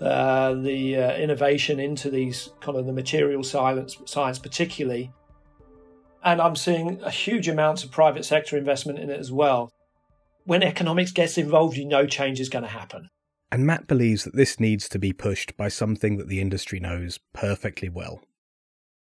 uh, 0.00 0.54
the 0.54 0.96
uh, 0.96 1.14
innovation 1.16 1.78
into 1.78 2.10
these 2.10 2.50
kind 2.60 2.78
of 2.78 2.86
the 2.86 2.92
material 2.92 3.42
science, 3.42 3.96
science 4.06 4.38
particularly. 4.38 5.12
And 6.24 6.40
I'm 6.40 6.56
seeing 6.56 7.00
a 7.02 7.10
huge 7.10 7.48
amounts 7.48 7.84
of 7.84 7.90
private 7.90 8.24
sector 8.24 8.56
investment 8.56 8.98
in 8.98 9.10
it 9.10 9.18
as 9.18 9.32
well. 9.32 9.72
When 10.44 10.62
economics 10.62 11.12
gets 11.12 11.38
involved, 11.38 11.76
you 11.76 11.84
know 11.84 12.06
change 12.06 12.40
is 12.40 12.48
going 12.48 12.64
to 12.64 12.68
happen. 12.68 13.10
And 13.52 13.66
Matt 13.66 13.86
believes 13.86 14.24
that 14.24 14.36
this 14.36 14.60
needs 14.60 14.88
to 14.90 14.98
be 14.98 15.12
pushed 15.12 15.56
by 15.56 15.68
something 15.68 16.16
that 16.18 16.28
the 16.28 16.40
industry 16.40 16.80
knows 16.80 17.18
perfectly 17.32 17.88
well. 17.88 18.22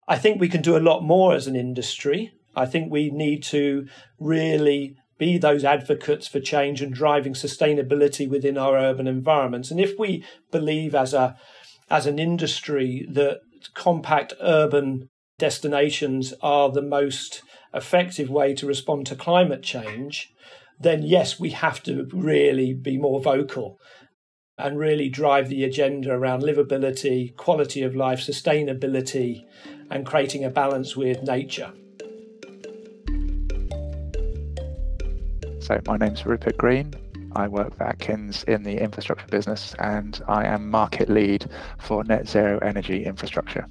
I 0.08 0.18
think 0.18 0.40
we 0.40 0.48
can 0.48 0.60
do 0.60 0.76
a 0.76 0.78
lot 0.78 1.02
more 1.02 1.34
as 1.34 1.46
an 1.46 1.56
industry. 1.56 2.32
I 2.54 2.66
think 2.66 2.90
we 2.90 3.10
need 3.10 3.42
to 3.44 3.86
really 4.18 4.96
be 5.24 5.38
those 5.38 5.64
advocates 5.64 6.28
for 6.28 6.38
change 6.38 6.82
and 6.82 6.92
driving 6.92 7.32
sustainability 7.32 8.28
within 8.28 8.58
our 8.58 8.76
urban 8.76 9.06
environments. 9.06 9.70
And 9.70 9.80
if 9.80 9.98
we 9.98 10.22
believe 10.50 10.94
as 10.94 11.14
a 11.14 11.36
as 11.88 12.06
an 12.06 12.18
industry 12.18 13.06
that 13.10 13.40
compact 13.74 14.34
urban 14.40 15.08
destinations 15.38 16.34
are 16.42 16.70
the 16.70 16.82
most 16.82 17.42
effective 17.72 18.28
way 18.28 18.54
to 18.54 18.66
respond 18.66 19.06
to 19.06 19.16
climate 19.16 19.62
change, 19.62 20.30
then 20.78 21.02
yes, 21.02 21.40
we 21.40 21.50
have 21.50 21.82
to 21.84 22.06
really 22.12 22.74
be 22.74 22.98
more 22.98 23.20
vocal 23.20 23.78
and 24.58 24.78
really 24.78 25.08
drive 25.08 25.48
the 25.48 25.64
agenda 25.64 26.10
around 26.12 26.42
livability, 26.42 27.34
quality 27.36 27.82
of 27.82 27.96
life, 27.96 28.20
sustainability, 28.20 29.44
and 29.90 30.06
creating 30.06 30.44
a 30.44 30.50
balance 30.50 30.94
with 30.96 31.22
nature. 31.22 31.72
So, 35.64 35.80
my 35.86 35.96
name's 35.96 36.26
Rupert 36.26 36.58
Green. 36.58 36.92
I 37.34 37.48
work 37.48 37.74
for 37.74 37.84
Atkins 37.84 38.44
in 38.44 38.64
the 38.64 38.76
infrastructure 38.76 39.26
business 39.28 39.74
and 39.78 40.20
I 40.28 40.44
am 40.44 40.70
market 40.70 41.08
lead 41.08 41.46
for 41.78 42.04
net 42.04 42.28
zero 42.28 42.58
energy 42.58 43.06
infrastructure. 43.06 43.66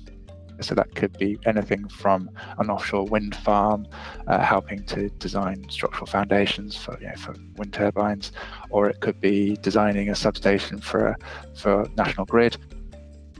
So, 0.59 0.73
that 0.73 0.95
could 0.95 1.15
be 1.19 1.37
anything 1.45 1.87
from 1.87 2.31
an 2.57 2.71
offshore 2.71 3.05
wind 3.05 3.35
farm, 3.35 3.85
uh, 4.25 4.39
helping 4.39 4.83
to 4.85 5.09
design 5.19 5.69
structural 5.69 6.07
foundations 6.07 6.75
for, 6.75 6.97
you 6.99 7.09
know, 7.09 7.15
for 7.15 7.35
wind 7.57 7.73
turbines, 7.73 8.31
or 8.71 8.89
it 8.89 8.99
could 8.99 9.21
be 9.21 9.55
designing 9.57 10.09
a 10.09 10.15
substation 10.15 10.79
for, 10.79 11.09
a, 11.09 11.17
for 11.55 11.87
National 11.95 12.25
Grid. 12.25 12.57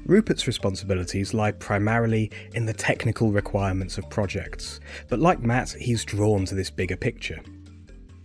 Rupert's 0.05 0.45
responsibilities 0.45 1.33
lie 1.33 1.53
primarily 1.53 2.29
in 2.53 2.67
the 2.67 2.73
technical 2.73 3.31
requirements 3.31 3.97
of 3.97 4.07
projects, 4.11 4.79
but 5.09 5.17
like 5.17 5.41
Matt, 5.41 5.71
he's 5.71 6.05
drawn 6.05 6.45
to 6.45 6.53
this 6.53 6.69
bigger 6.69 6.97
picture. 6.97 7.39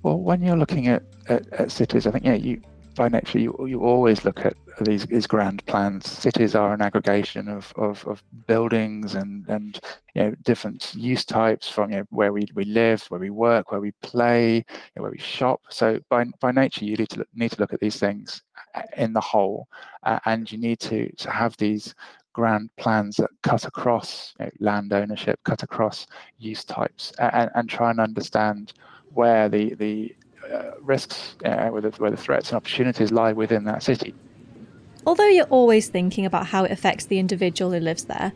Well, 0.02 0.18
when 0.18 0.42
you're 0.42 0.56
looking 0.56 0.88
at, 0.88 1.02
at, 1.28 1.52
at 1.52 1.72
cities, 1.72 2.06
I 2.06 2.10
think 2.10 2.24
yeah, 2.24 2.34
you 2.34 2.60
by 2.94 3.08
nature 3.08 3.38
you 3.38 3.54
you 3.68 3.80
always 3.80 4.24
look 4.24 4.44
at 4.44 4.54
these 4.80 5.06
these 5.06 5.26
grand 5.26 5.64
plans. 5.66 6.10
Cities 6.10 6.54
are 6.54 6.72
an 6.74 6.82
aggregation 6.82 7.48
of, 7.48 7.72
of, 7.76 8.06
of 8.06 8.22
buildings 8.46 9.14
and 9.14 9.48
and 9.48 9.80
you 10.14 10.22
know 10.22 10.34
different 10.42 10.94
use 10.94 11.24
types 11.24 11.68
from 11.68 11.90
you 11.90 11.98
know, 11.98 12.04
where 12.10 12.32
we, 12.32 12.46
we 12.54 12.64
live, 12.64 13.04
where 13.08 13.20
we 13.20 13.30
work, 13.30 13.70
where 13.70 13.80
we 13.80 13.92
play, 14.02 14.56
you 14.56 14.64
know, 14.96 15.02
where 15.02 15.10
we 15.10 15.18
shop. 15.18 15.60
So 15.70 16.00
by 16.08 16.24
by 16.40 16.52
nature, 16.52 16.84
you 16.84 16.96
need 16.96 17.10
to 17.10 17.18
look, 17.20 17.28
need 17.34 17.52
to 17.52 17.60
look 17.60 17.72
at 17.72 17.80
these 17.80 17.98
things 17.98 18.42
uh, 18.74 18.82
in 18.96 19.12
the 19.12 19.20
whole, 19.20 19.68
uh, 20.04 20.18
and 20.26 20.50
you 20.50 20.58
need 20.58 20.80
to 20.80 21.10
to 21.16 21.30
have 21.30 21.56
these 21.56 21.94
grand 22.32 22.70
plans 22.76 23.16
that 23.16 23.30
cut 23.42 23.64
across 23.64 24.34
you 24.38 24.46
know, 24.46 24.52
land 24.60 24.92
ownership, 24.92 25.40
cut 25.44 25.62
across 25.62 26.06
use 26.38 26.64
types, 26.64 27.12
and, 27.18 27.50
and 27.54 27.68
try 27.68 27.90
and 27.90 28.00
understand 28.00 28.74
where 29.14 29.48
the 29.48 29.74
the 29.74 30.14
uh, 30.52 30.72
risks, 30.80 31.36
uh, 31.44 31.68
where, 31.68 31.82
the, 31.82 31.90
where 31.98 32.10
the 32.10 32.16
threats 32.16 32.50
and 32.50 32.56
opportunities 32.56 33.12
lie 33.12 33.32
within 33.32 33.64
that 33.64 33.82
city. 33.82 34.14
Although 35.06 35.26
you're 35.26 35.46
always 35.46 35.88
thinking 35.88 36.24
about 36.24 36.46
how 36.46 36.64
it 36.64 36.70
affects 36.70 37.06
the 37.06 37.18
individual 37.18 37.72
who 37.72 37.80
lives 37.80 38.04
there, 38.04 38.32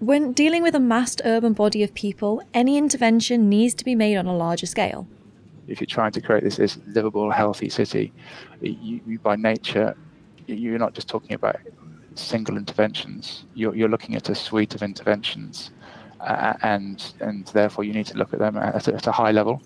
when 0.00 0.32
dealing 0.32 0.62
with 0.62 0.74
a 0.74 0.80
massed 0.80 1.22
urban 1.24 1.52
body 1.52 1.82
of 1.82 1.94
people, 1.94 2.42
any 2.52 2.76
intervention 2.76 3.48
needs 3.48 3.74
to 3.74 3.84
be 3.84 3.94
made 3.94 4.16
on 4.16 4.26
a 4.26 4.36
larger 4.36 4.66
scale. 4.66 5.06
If 5.66 5.80
you're 5.80 5.86
trying 5.86 6.12
to 6.12 6.20
create 6.20 6.44
this, 6.44 6.56
this 6.56 6.78
livable, 6.86 7.30
healthy 7.30 7.70
city, 7.70 8.12
you, 8.60 9.00
you, 9.06 9.18
by 9.18 9.36
nature, 9.36 9.96
you're 10.46 10.78
not 10.78 10.94
just 10.94 11.08
talking 11.08 11.34
about 11.34 11.56
single 12.16 12.56
interventions. 12.56 13.44
You're, 13.54 13.74
you're 13.74 13.88
looking 13.88 14.14
at 14.14 14.28
a 14.28 14.34
suite 14.34 14.74
of 14.74 14.82
interventions, 14.82 15.70
uh, 16.20 16.54
and 16.62 17.12
and 17.20 17.46
therefore 17.48 17.84
you 17.84 17.92
need 17.92 18.06
to 18.06 18.18
look 18.18 18.32
at 18.34 18.40
them 18.40 18.56
at 18.58 18.88
a, 18.88 18.94
at 18.94 19.06
a 19.06 19.12
high 19.12 19.30
level 19.30 19.62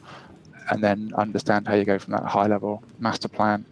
and 0.71 0.83
then 0.83 1.13
understand 1.17 1.67
how 1.67 1.75
you 1.75 1.85
go 1.85 1.99
from 1.99 2.13
that 2.13 2.25
high 2.25 2.47
level 2.47 2.83
master 2.99 3.29
plan 3.29 3.65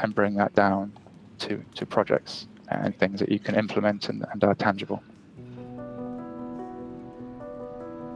and 0.00 0.14
bring 0.14 0.34
that 0.34 0.54
down 0.54 0.92
to, 1.38 1.62
to 1.74 1.86
projects 1.86 2.46
and 2.68 2.98
things 2.98 3.20
that 3.20 3.30
you 3.30 3.38
can 3.38 3.54
implement 3.54 4.08
and, 4.08 4.24
and 4.32 4.42
are 4.44 4.54
tangible. 4.54 5.02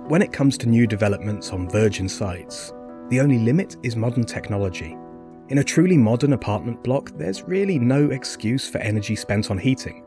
When 0.08 0.22
it 0.22 0.32
comes 0.32 0.58
to 0.58 0.68
new 0.68 0.86
developments 0.86 1.50
on 1.52 1.70
virgin 1.70 2.08
sites, 2.08 2.72
the 3.10 3.20
only 3.20 3.38
limit 3.38 3.76
is 3.82 3.94
modern 3.94 4.24
technology. 4.24 4.96
In 5.50 5.58
a 5.58 5.64
truly 5.64 5.96
modern 5.96 6.32
apartment 6.32 6.82
block, 6.82 7.10
there's 7.16 7.42
really 7.42 7.78
no 7.78 8.10
excuse 8.10 8.68
for 8.68 8.78
energy 8.78 9.14
spent 9.14 9.50
on 9.50 9.58
heating. 9.58 10.04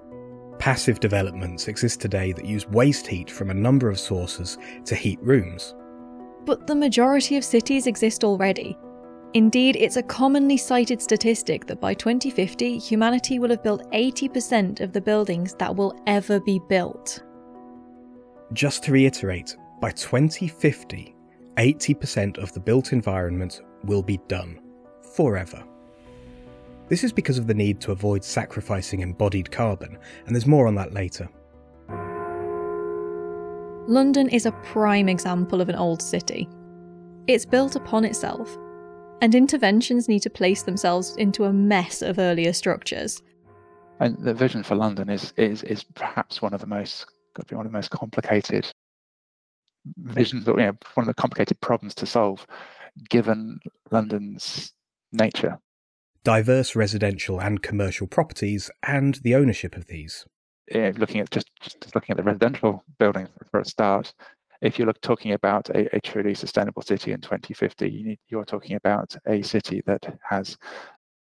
Passive 0.60 1.00
developments 1.00 1.68
exist 1.68 2.00
today 2.00 2.32
that 2.34 2.46
use 2.46 2.68
waste 2.68 3.08
heat 3.08 3.30
from 3.30 3.50
a 3.50 3.54
number 3.54 3.90
of 3.90 4.00
sources 4.00 4.58
to 4.86 4.96
heat 4.96 5.20
rooms. 5.22 5.76
But 6.46 6.68
the 6.68 6.76
majority 6.76 7.38
of 7.38 7.44
cities 7.44 7.88
exist 7.88 8.24
already. 8.24 8.78
Indeed, 9.34 9.78
it's 9.78 9.98
a 9.98 10.04
commonly 10.04 10.58
cited 10.58 11.02
statistic 11.02 11.66
that 11.66 11.82
by 11.82 11.94
2050, 11.94 12.78
humanity 12.78 13.40
will 13.40 13.50
have 13.50 13.64
built 13.64 13.90
80% 13.92 14.82
of 14.82 14.94
the 14.94 15.02
buildings 15.02 15.56
that 15.56 15.76
will 15.76 16.00
ever 16.06 16.40
be 16.40 16.60
built. 16.70 17.24
Just 18.54 18.84
to 18.84 18.92
reiterate, 18.92 19.56
by 19.82 19.90
2050, 19.92 21.16
80% 21.58 22.38
of 22.38 22.54
the 22.54 22.60
built 22.60 22.94
environment 22.94 23.62
will 23.86 24.04
be 24.04 24.20
done. 24.28 24.60
Forever. 25.16 25.64
This 26.90 27.04
is 27.04 27.12
because 27.12 27.38
of 27.40 27.48
the 27.48 27.54
need 27.54 27.80
to 27.82 27.92
avoid 27.92 28.24
sacrificing 28.24 29.00
embodied 29.00 29.52
carbon, 29.52 29.98
and 30.26 30.36
there's 30.36 30.46
more 30.46 30.68
on 30.68 30.76
that 30.76 30.94
later. 30.94 31.28
London 33.88 34.30
is 34.30 34.46
a 34.46 34.52
prime 34.64 35.10
example 35.10 35.60
of 35.60 35.68
an 35.68 35.76
old 35.76 36.02
city. 36.02 36.48
It's 37.28 37.46
built 37.46 37.76
upon 37.76 38.06
itself, 38.06 38.58
and 39.22 39.36
interventions 39.36 40.08
need 40.08 40.22
to 40.22 40.30
place 40.30 40.64
themselves 40.64 41.18
into 41.18 41.44
a 41.44 41.52
mess 41.52 42.02
of 42.02 42.18
earlier 42.18 42.54
structures. 42.54 43.22
And 44.00 44.18
the 44.20 44.34
vision 44.34 44.64
for 44.64 44.76
London 44.76 45.10
is 45.10 45.34
is 45.36 45.64
is 45.64 45.84
perhaps 45.84 46.42
one 46.42 46.54
of 46.54 46.62
the 46.62 46.68
most 46.68 47.06
could 47.34 47.48
be 47.48 47.56
one 47.56 47.66
of 47.66 47.72
the 47.74 47.78
most 47.78 47.92
complicated 47.92 48.72
visions, 49.98 50.48
you 50.48 50.56
know, 50.56 50.78
one 50.94 51.04
of 51.04 51.08
the 51.08 51.14
complicated 51.14 51.60
problems 51.60 51.94
to 51.96 52.06
solve, 52.06 52.48
given 53.10 53.60
London's 53.92 54.72
nature. 55.12 55.60
Diverse 56.24 56.74
residential 56.74 57.42
and 57.42 57.62
commercial 57.62 58.08
properties 58.08 58.72
and 58.82 59.16
the 59.24 59.36
ownership 59.36 59.76
of 59.76 59.88
these 59.88 60.26
looking 60.72 61.20
at 61.20 61.30
just, 61.32 61.50
just 61.62 61.96
looking 61.96 62.12
at 62.12 62.18
the 62.18 62.24
residential 62.24 62.84
buildings 63.00 63.30
for 63.52 63.60
a 63.60 63.66
start, 63.66 64.14
if 64.62 64.80
you're 64.80 64.94
talking 64.94 65.34
about 65.34 65.70
a, 65.70 65.94
a, 65.96 66.00
truly 66.00 66.34
sustainable 66.34 66.82
city 66.82 67.12
in 67.12 67.20
2050, 67.20 67.90
you 67.90 68.04
need, 68.06 68.20
you're 68.30 68.46
talking 68.46 68.78
about 68.78 69.14
a 69.28 69.42
city 69.42 69.84
that 69.86 70.18
has 70.30 70.58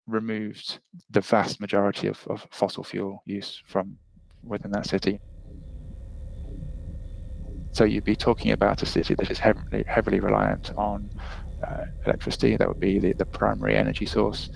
removed 0.07 0.79
the 1.11 1.21
vast 1.21 1.61
majority 1.61 2.07
of, 2.07 2.25
of 2.29 2.47
fossil 2.53 2.85
fuel 2.85 3.23
use 3.27 3.61
from 3.67 3.99
within 4.45 4.71
that 4.71 4.87
city. 4.87 5.21
So 7.73 7.85
you'd 7.85 8.05
be 8.05 8.15
talking 8.15 8.53
about 8.53 8.83
a 8.83 8.87
city 8.87 9.15
that 9.15 9.31
is 9.31 9.39
heavily, 9.39 9.85
heavily 9.89 10.21
reliant 10.21 10.73
on 10.77 11.11
uh, 11.67 11.87
electricity. 12.07 12.57
That 12.57 12.69
would 12.69 12.81
be 12.81 12.99
the, 12.99 13.13
the 13.15 13.25
primary 13.25 13.77
energy 13.77 14.07
source. 14.07 14.51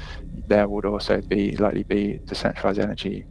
There 0.47 0.69
would 0.69 0.85
also 0.85 1.21
be 1.23 1.57
likely 1.57 1.83
be 1.83 2.21
decentralized 2.25 2.79
energy 2.79 3.25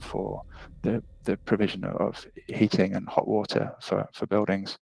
for 0.00 0.42
the, 0.84 1.02
the 1.24 1.36
provision 1.38 1.84
of 1.84 2.26
heating 2.46 2.94
and 2.94 3.08
hot 3.08 3.26
water 3.26 3.74
for, 3.80 4.08
for 4.12 4.26
buildings. 4.26 4.78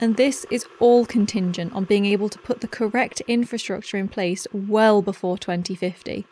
And 0.00 0.16
this 0.16 0.44
is 0.50 0.66
all 0.80 1.06
contingent 1.06 1.72
on 1.72 1.84
being 1.84 2.04
able 2.06 2.28
to 2.28 2.38
put 2.38 2.60
the 2.60 2.68
correct 2.68 3.20
infrastructure 3.28 3.96
in 3.96 4.08
place 4.08 4.46
well 4.52 5.02
before 5.02 5.38
2050 5.38 6.26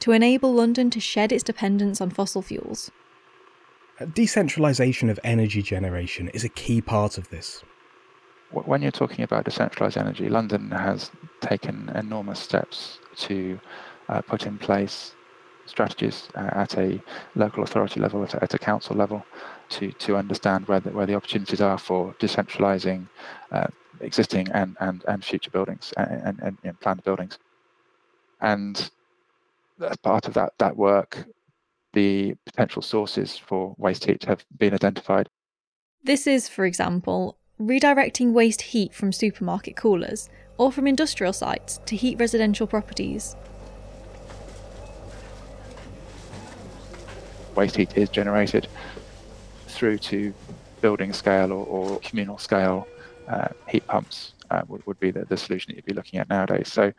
to 0.00 0.12
enable 0.12 0.52
London 0.52 0.90
to 0.90 0.98
shed 0.98 1.30
its 1.30 1.44
dependence 1.44 2.00
on 2.00 2.10
fossil 2.10 2.42
fuels. 2.42 2.90
Decentralisation 4.00 5.10
of 5.10 5.20
energy 5.22 5.62
generation 5.62 6.28
is 6.28 6.42
a 6.42 6.48
key 6.48 6.80
part 6.80 7.18
of 7.18 7.28
this. 7.28 7.62
When 8.50 8.82
you're 8.82 8.90
talking 8.90 9.22
about 9.24 9.44
decentralised 9.44 9.96
energy, 9.96 10.28
London 10.28 10.70
has 10.70 11.10
taken 11.40 11.90
enormous 11.94 12.40
steps 12.40 12.98
to 13.16 13.60
uh, 14.08 14.22
put 14.22 14.46
in 14.46 14.58
place 14.58 15.14
strategies 15.72 16.28
uh, 16.34 16.50
at 16.64 16.76
a 16.76 17.02
local 17.34 17.62
authority 17.64 17.98
level, 17.98 18.22
at 18.22 18.34
a, 18.34 18.42
at 18.42 18.54
a, 18.54 18.58
council 18.58 18.94
level, 18.94 19.24
to 19.74 19.84
to 20.04 20.16
understand 20.16 20.68
where 20.68 20.80
the, 20.80 20.90
where 20.90 21.06
the 21.06 21.14
opportunities 21.14 21.60
are 21.60 21.78
for 21.78 22.14
decentralising 22.20 23.00
uh, 23.56 23.68
existing 24.00 24.46
and, 24.52 24.76
and 24.80 25.04
and 25.08 25.24
future 25.24 25.50
buildings 25.50 25.92
uh, 25.96 26.06
and, 26.28 26.36
and, 26.40 26.58
and 26.62 26.78
planned 26.80 27.02
buildings. 27.04 27.38
And 28.40 28.90
as 29.80 29.96
part 29.96 30.28
of 30.28 30.34
that 30.34 30.52
that 30.58 30.76
work, 30.76 31.24
the 31.92 32.34
potential 32.44 32.82
sources 32.82 33.38
for 33.38 33.74
waste 33.78 34.04
heat 34.04 34.24
have 34.24 34.44
been 34.58 34.74
identified. 34.74 35.28
This 36.04 36.26
is, 36.26 36.48
for 36.48 36.64
example, 36.64 37.38
redirecting 37.60 38.32
waste 38.32 38.62
heat 38.72 38.92
from 38.92 39.12
supermarket 39.12 39.76
coolers 39.76 40.28
or 40.58 40.72
from 40.72 40.86
industrial 40.86 41.32
sites 41.32 41.80
to 41.86 41.96
heat 41.96 42.18
residential 42.18 42.66
properties. 42.66 43.36
Waste 47.54 47.76
heat 47.76 47.96
is 47.96 48.08
generated 48.08 48.68
through 49.68 49.98
to 49.98 50.34
building 50.80 51.12
scale 51.12 51.52
or, 51.52 51.64
or 51.66 52.00
communal 52.00 52.38
scale 52.38 52.86
uh, 53.28 53.48
heat 53.68 53.86
pumps 53.86 54.34
uh, 54.50 54.62
would, 54.68 54.84
would 54.86 55.00
be 55.00 55.10
the, 55.10 55.24
the 55.26 55.36
solution 55.36 55.70
that 55.70 55.76
you'd 55.76 55.84
be 55.86 55.94
looking 55.94 56.18
at 56.18 56.28
nowadays. 56.28 56.70
So 56.72 56.92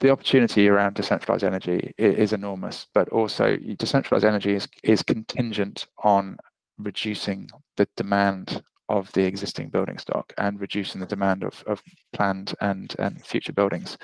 the 0.00 0.10
opportunity 0.10 0.68
around 0.68 0.94
decentralized 0.94 1.44
energy 1.44 1.94
is, 1.96 2.32
enormous, 2.32 2.88
but 2.92 3.08
also 3.10 3.56
decentralized 3.56 4.24
energy 4.24 4.54
is, 4.54 4.66
is 4.82 5.02
contingent 5.02 5.86
on 6.02 6.36
reducing 6.78 7.48
the 7.76 7.86
demand 7.96 8.62
of 8.88 9.10
the 9.12 9.24
existing 9.24 9.68
building 9.68 9.98
stock 9.98 10.32
and 10.38 10.60
reducing 10.60 11.00
the 11.00 11.06
demand 11.06 11.44
of, 11.44 11.62
of 11.66 11.80
planned 12.12 12.54
and, 12.60 12.96
and 12.98 13.24
future 13.24 13.52
buildings. 13.52 13.96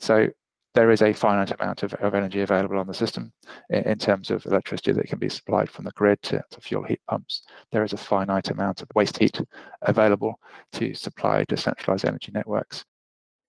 So 0.00 0.28
there 0.74 0.90
is 0.90 1.02
a 1.02 1.12
finite 1.12 1.52
amount 1.58 1.82
of, 1.82 1.92
of 1.94 2.14
energy 2.14 2.40
available 2.40 2.78
on 2.78 2.86
the 2.86 2.94
system 2.94 3.32
in, 3.70 3.82
in, 3.84 3.98
terms 3.98 4.30
of 4.30 4.44
electricity 4.46 4.92
that 4.92 5.08
can 5.08 5.18
be 5.18 5.28
supplied 5.28 5.70
from 5.70 5.84
the 5.84 5.90
grid 5.92 6.20
to, 6.22 6.42
to, 6.50 6.60
fuel 6.60 6.84
heat 6.84 7.00
pumps. 7.08 7.42
There 7.70 7.84
is 7.84 7.92
a 7.92 7.98
finite 7.98 8.50
amount 8.50 8.82
of 8.82 8.88
waste 8.94 9.18
heat 9.18 9.40
available 9.82 10.38
to 10.72 10.94
supply 10.94 11.44
decentralized 11.44 12.04
energy 12.04 12.32
networks. 12.32 12.84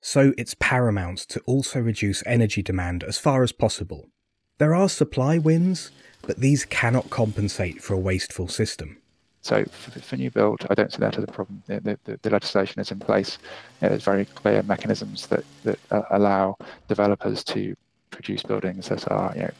So 0.02 0.34
it's 0.38 0.56
paramount 0.60 1.20
to 1.30 1.40
also 1.46 1.80
reduce 1.80 2.24
energy 2.26 2.62
demand 2.62 3.04
as 3.04 3.18
far 3.18 3.42
as 3.44 3.54
possible. 3.54 4.10
There 4.58 4.76
are 4.76 4.90
supply 4.90 5.38
wins, 5.38 5.92
but 6.22 6.38
these 6.38 6.66
cannot 6.66 7.10
compensate 7.10 7.82
for 7.82 7.94
a 7.94 8.00
wasteful 8.00 8.50
system. 8.50 8.98
So 9.44 9.66
for, 9.66 10.00
for, 10.00 10.16
new 10.16 10.32
build, 10.32 10.66
I 10.70 10.74
don't 10.74 10.92
see 10.92 11.00
that 11.00 11.18
as 11.18 11.24
a 11.26 11.28
problem. 11.28 11.62
The, 11.68 12.00
the, 12.06 12.18
the 12.22 12.30
legislation 12.30 12.80
is 12.80 12.92
in 12.92 13.00
place. 13.00 13.38
You 13.82 13.86
know, 13.86 13.90
there's 13.90 14.04
very 14.04 14.24
clear 14.24 14.64
mechanisms 14.64 15.28
that, 15.28 15.44
that 15.64 15.80
uh, 15.92 16.04
allow 16.12 16.58
developers 16.88 17.44
to 17.46 17.76
produce 18.10 18.42
buildings 18.42 18.88
that 18.88 19.12
are 19.12 19.34
you 19.36 19.42
know, 19.42 19.52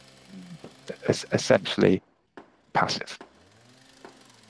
es- 1.06 1.26
essentially 1.32 2.00
passive. 2.72 3.18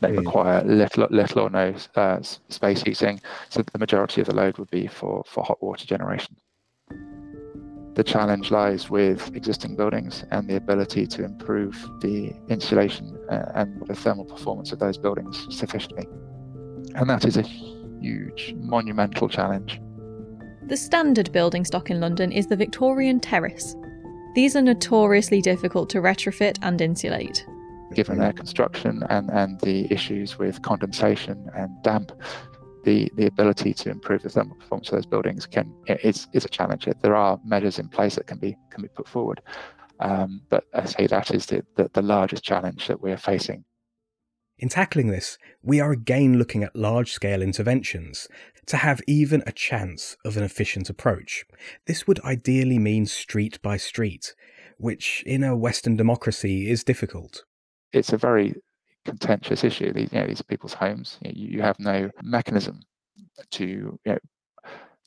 They 0.01 0.11
mm. 0.11 0.19
require 0.19 0.63
little, 0.63 1.09
little 1.11 1.41
or 1.41 1.51
no 1.51 1.75
uh, 1.97 2.23
space 2.23 2.83
heating, 2.83 3.21
so 3.49 3.63
the 3.63 3.79
majority 3.79 4.21
of 4.21 4.29
the 4.29 4.35
load 4.37 4.59
would 4.59 4.71
be 4.71 4.87
for, 4.87 5.25
for 5.27 5.43
hot 5.43 5.61
water 5.61 5.85
generation. 5.85 6.37
The 7.95 8.05
challenge 8.05 8.51
lies 8.51 8.91
with 8.91 9.35
existing 9.37 9.77
buildings 9.77 10.25
and 10.33 10.49
the 10.49 10.57
ability 10.57 11.07
to 11.07 11.25
improve 11.25 11.75
the 12.01 12.33
insulation 12.49 13.17
uh, 13.31 13.53
and 13.55 13.87
the 13.87 13.95
thermal 13.95 14.25
performance 14.25 14.73
of 14.73 14.81
those 14.81 14.99
buildings 14.99 15.47
sufficiently. 15.49 16.09
And 16.97 17.09
that 17.09 17.25
is 17.25 17.37
a 17.37 17.43
huge, 17.43 18.55
monumental 18.59 19.29
challenge. 19.29 19.81
The 20.67 20.77
standard 20.77 21.31
building 21.31 21.65
stock 21.65 21.91
in 21.91 22.01
London 22.01 22.33
is 22.33 22.49
the 22.49 22.57
Victorian 22.57 23.21
terrace. 23.21 23.77
These 24.35 24.57
are 24.57 24.63
notoriously 24.63 25.41
difficult 25.41 25.89
to 25.91 25.99
retrofit 25.99 26.59
and 26.63 26.81
insulate. 26.81 27.47
Given 27.95 28.19
their 28.19 28.33
construction 28.33 29.05
and, 29.09 29.31
and 29.31 29.61
the 29.61 29.87
issues 29.93 30.37
with 30.37 30.63
condensation 30.63 31.49
and 31.57 31.71
damp, 31.85 32.11
the 32.85 33.11
the 33.17 33.27
ability 33.27 33.75
to 33.75 33.91
improve 33.91 34.23
the 34.23 34.31
thermal 34.31 34.57
performance 34.57 34.89
of 34.89 34.97
those 34.97 35.07
buildings 35.07 35.47
can 35.47 35.75
is 35.87 36.29
is 36.33 36.45
a 36.45 36.49
challenge. 36.49 36.89
There 37.03 37.17
are 37.17 37.41
measures 37.45 37.79
in 37.79 37.89
place 37.89 38.15
that 38.17 38.27
can 38.27 38.39
be 38.39 38.57
can 38.71 38.83
be 38.83 38.89
put 38.89 39.09
forward, 39.09 39.41
um, 40.01 40.43
but 40.49 40.65
I 40.75 40.85
say 40.85 41.07
that 41.07 41.31
is 41.31 41.47
the, 41.47 41.65
the, 41.77 41.91
the 41.93 42.03
largest 42.03 42.45
challenge 42.45 42.87
that 42.87 43.01
we 43.01 43.13
are 43.13 43.17
facing. 43.17 43.65
In 44.59 44.69
tackling 44.69 45.09
this, 45.09 45.37
we 45.63 45.81
are 45.81 45.91
again 45.91 46.39
looking 46.39 46.63
at 46.63 46.77
large 46.77 47.11
scale 47.11 47.43
interventions 47.43 48.29
to 48.67 48.77
have 48.77 49.01
even 49.07 49.43
a 49.47 49.53
chance 49.53 50.17
of 50.25 50.37
an 50.37 50.45
efficient 50.45 50.89
approach. 50.89 51.45
This 51.87 52.07
would 52.07 52.21
ideally 52.21 52.79
mean 52.79 53.07
street 53.07 53.61
by 53.63 53.77
street, 53.77 54.35
which 54.79 55.25
in 55.27 55.43
a 55.43 55.57
Western 55.57 55.97
democracy 55.97 56.71
is 56.71 56.85
difficult. 56.85 57.45
It's 57.93 58.13
a 58.13 58.17
very 58.17 58.55
contentious 59.05 59.65
issue. 59.65 59.93
These, 59.93 60.13
you 60.13 60.21
know, 60.21 60.27
these 60.27 60.41
are 60.41 60.45
people's 60.45 60.75
homes. 60.75 61.19
You, 61.23 61.29
know, 61.29 61.35
you 61.57 61.63
have 61.63 61.79
no 61.79 62.11
mechanism 62.23 62.81
to 63.53 63.65
you 63.65 63.99
know, 64.07 64.19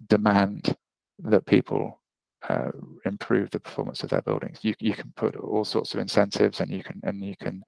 demand 0.07 0.75
that 1.19 1.45
people 1.45 1.99
uh, 2.47 2.71
improve 3.05 3.49
the 3.51 3.59
performance 3.59 4.03
of 4.03 4.09
their 4.09 4.21
buildings. 4.21 4.59
You 4.61 4.75
you 4.79 4.93
can 4.93 5.11
put 5.15 5.35
all 5.35 5.65
sorts 5.65 5.93
of 5.93 5.99
incentives, 5.99 6.59
and 6.59 6.71
you 6.71 6.83
can 6.83 6.99
and 7.03 7.23
you 7.23 7.35
can 7.35 7.63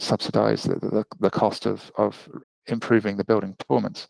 subsidize 0.00 0.64
the, 0.64 0.74
the, 0.76 1.04
the 1.20 1.30
cost 1.30 1.66
of 1.66 1.90
of 1.96 2.28
improving 2.66 3.16
the 3.16 3.24
building 3.24 3.54
performance. 3.54 4.08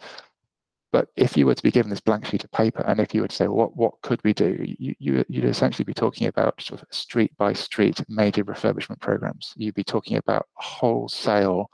But 0.90 1.08
if 1.16 1.36
you 1.36 1.44
were 1.44 1.54
to 1.54 1.62
be 1.62 1.70
given 1.70 1.90
this 1.90 2.00
blank 2.00 2.24
sheet 2.24 2.44
of 2.44 2.52
paper, 2.52 2.82
and 2.86 2.98
if 2.98 3.14
you 3.14 3.20
were 3.20 3.28
to 3.28 3.36
say, 3.36 3.46
well, 3.46 3.56
what 3.56 3.76
what 3.76 4.02
could 4.02 4.20
we 4.24 4.32
do? 4.32 4.56
You, 4.78 4.94
you 4.98 5.24
would 5.42 5.44
essentially 5.44 5.84
be 5.84 5.92
talking 5.92 6.28
about 6.28 6.62
sort 6.62 6.80
of 6.80 6.88
street 6.90 7.36
by 7.36 7.52
street 7.52 8.02
major 8.08 8.44
refurbishment 8.44 9.00
programs. 9.00 9.52
You'd 9.56 9.74
be 9.74 9.84
talking 9.84 10.16
about 10.16 10.46
wholesale 10.54 11.70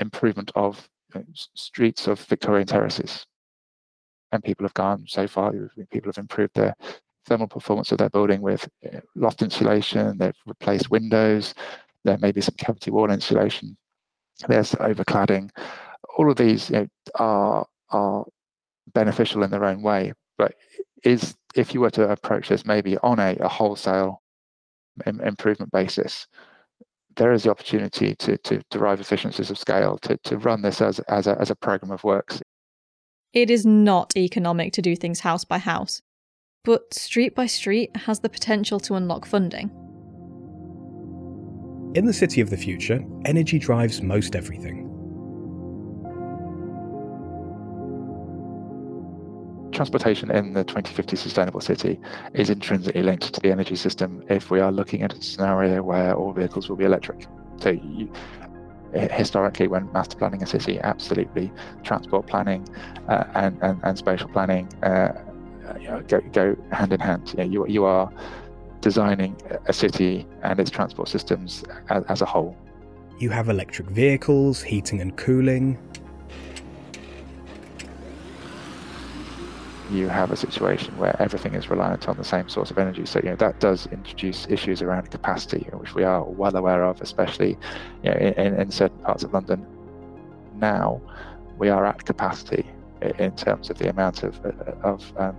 improvement 0.00 0.52
of 0.54 0.88
you 1.14 1.20
know, 1.20 1.26
streets 1.54 2.06
of 2.06 2.20
Victorian 2.20 2.66
terraces, 2.66 3.26
and 4.32 4.44
people 4.44 4.64
have 4.64 4.74
gone 4.74 5.04
so 5.08 5.26
far. 5.26 5.52
People 5.90 6.10
have 6.10 6.18
improved 6.18 6.54
their 6.54 6.74
thermal 7.26 7.48
performance 7.48 7.90
of 7.90 7.98
their 7.98 8.10
building 8.10 8.42
with 8.42 8.68
loft 9.14 9.40
insulation. 9.40 10.18
They've 10.18 10.34
replaced 10.44 10.90
windows. 10.90 11.54
There 12.04 12.18
may 12.18 12.32
be 12.32 12.40
some 12.42 12.54
cavity 12.56 12.90
wall 12.90 13.10
insulation. 13.10 13.78
There's 14.46 14.72
overcladding. 14.72 15.50
All 16.18 16.30
of 16.30 16.36
these 16.36 16.70
you 16.70 16.76
know, 16.76 16.86
are 17.16 17.66
are 17.90 18.24
beneficial 18.92 19.42
in 19.42 19.50
their 19.50 19.64
own 19.64 19.82
way. 19.82 20.12
But 20.38 20.54
is 21.04 21.36
if 21.54 21.74
you 21.74 21.80
were 21.80 21.90
to 21.90 22.10
approach 22.10 22.48
this 22.48 22.64
maybe 22.64 22.96
on 22.98 23.18
a, 23.18 23.36
a 23.40 23.48
wholesale 23.48 24.22
Im- 25.06 25.20
improvement 25.20 25.72
basis, 25.72 26.26
there 27.16 27.32
is 27.32 27.42
the 27.42 27.50
opportunity 27.50 28.14
to, 28.16 28.36
to 28.38 28.62
derive 28.70 29.00
efficiencies 29.00 29.50
of 29.50 29.58
scale 29.58 29.98
to, 29.98 30.16
to 30.24 30.38
run 30.38 30.62
this 30.62 30.80
as, 30.80 30.98
as, 31.00 31.26
a, 31.26 31.38
as 31.40 31.50
a 31.50 31.54
program 31.56 31.90
of 31.90 32.04
works. 32.04 32.40
It 33.32 33.50
is 33.50 33.64
not 33.64 34.16
economic 34.16 34.72
to 34.74 34.82
do 34.82 34.96
things 34.96 35.20
house 35.20 35.44
by 35.44 35.58
house, 35.58 36.02
but 36.64 36.92
street 36.94 37.34
by 37.34 37.46
street 37.46 37.94
has 37.96 38.20
the 38.20 38.28
potential 38.28 38.80
to 38.80 38.94
unlock 38.94 39.26
funding. 39.26 39.70
In 41.94 42.06
the 42.06 42.12
city 42.12 42.40
of 42.40 42.50
the 42.50 42.56
future, 42.56 43.04
energy 43.24 43.58
drives 43.58 44.00
most 44.00 44.36
everything. 44.36 44.79
Transportation 49.72 50.30
in 50.30 50.52
the 50.52 50.64
2050 50.64 51.16
sustainable 51.16 51.60
city 51.60 51.98
is 52.34 52.50
intrinsically 52.50 53.02
linked 53.02 53.32
to 53.32 53.40
the 53.40 53.50
energy 53.50 53.76
system 53.76 54.22
if 54.28 54.50
we 54.50 54.60
are 54.60 54.72
looking 54.72 55.02
at 55.02 55.12
a 55.12 55.22
scenario 55.22 55.82
where 55.82 56.14
all 56.14 56.32
vehicles 56.32 56.68
will 56.68 56.76
be 56.76 56.84
electric. 56.84 57.26
So 57.60 57.70
you, 57.70 58.10
historically 58.92 59.68
when 59.68 59.90
master 59.92 60.16
planning 60.16 60.42
a 60.42 60.46
city 60.46 60.80
absolutely 60.80 61.52
transport 61.84 62.26
planning 62.26 62.66
uh, 63.08 63.24
and, 63.34 63.56
and, 63.62 63.80
and 63.84 63.96
spatial 63.96 64.28
planning 64.28 64.68
uh, 64.82 65.12
you 65.78 65.88
know, 65.88 66.00
go, 66.02 66.20
go 66.32 66.56
hand 66.72 66.92
in 66.92 67.00
hand. 67.00 67.30
You, 67.30 67.38
know, 67.38 67.44
you, 67.44 67.66
you 67.68 67.84
are 67.84 68.10
designing 68.80 69.40
a 69.66 69.72
city 69.72 70.26
and 70.42 70.58
its 70.58 70.70
transport 70.70 71.08
systems 71.08 71.64
as, 71.88 72.04
as 72.08 72.22
a 72.22 72.26
whole. 72.26 72.56
You 73.18 73.30
have 73.30 73.48
electric 73.48 73.88
vehicles 73.88 74.62
heating 74.62 75.00
and 75.00 75.16
cooling 75.16 75.78
you 79.90 80.08
have 80.08 80.30
a 80.30 80.36
situation 80.36 80.96
where 80.98 81.20
everything 81.20 81.54
is 81.54 81.68
reliant 81.68 82.08
on 82.08 82.16
the 82.16 82.24
same 82.24 82.48
source 82.48 82.70
of 82.70 82.78
energy. 82.78 83.04
So, 83.06 83.20
you 83.22 83.30
know, 83.30 83.36
that 83.36 83.60
does 83.60 83.86
introduce 83.86 84.46
issues 84.48 84.82
around 84.82 85.10
capacity, 85.10 85.66
which 85.72 85.94
we 85.94 86.04
are 86.04 86.22
well 86.24 86.56
aware 86.56 86.84
of, 86.84 87.00
especially 87.00 87.58
you 88.02 88.10
know, 88.10 88.16
in, 88.16 88.60
in 88.60 88.70
certain 88.70 88.98
parts 88.98 89.24
of 89.24 89.32
London. 89.32 89.66
Now, 90.56 91.00
we 91.58 91.68
are 91.68 91.84
at 91.84 92.04
capacity 92.04 92.66
in 93.18 93.34
terms 93.36 93.70
of 93.70 93.78
the 93.78 93.88
amount 93.88 94.22
of, 94.22 94.38
of 94.82 95.12
um, 95.16 95.36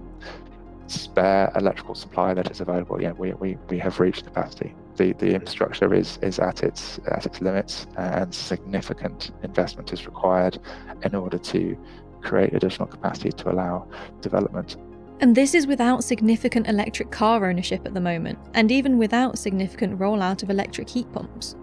spare 0.87 1.51
electrical 1.55 1.95
supply 1.95 2.33
that 2.33 2.49
is 2.51 2.59
available. 2.59 3.01
Yeah, 3.01 3.11
we, 3.13 3.33
we, 3.33 3.57
we 3.69 3.79
have 3.79 3.99
reached 3.99 4.25
capacity. 4.25 4.75
The, 4.97 5.13
the 5.13 5.33
infrastructure 5.33 5.93
is, 5.93 6.19
is 6.21 6.37
at 6.37 6.63
its 6.63 6.99
at 7.07 7.25
its 7.25 7.41
limits, 7.41 7.87
and 7.97 8.33
significant 8.35 9.31
investment 9.41 9.93
is 9.93 10.05
required 10.05 10.59
in 11.03 11.15
order 11.15 11.37
to 11.37 11.77
create 12.21 12.53
additional 12.53 12.87
capacity 12.87 13.31
to 13.31 13.51
allow 13.51 13.87
development. 14.21 14.77
And 15.19 15.35
this 15.35 15.53
is 15.53 15.67
without 15.67 16.03
significant 16.03 16.67
electric 16.67 17.11
car 17.11 17.45
ownership 17.47 17.85
at 17.85 17.93
the 17.93 18.01
moment, 18.01 18.39
and 18.53 18.71
even 18.71 18.97
without 18.97 19.37
significant 19.37 19.99
rollout 19.99 20.41
of 20.41 20.49
electric 20.49 20.89
heat 20.89 21.11
pumps. 21.13 21.55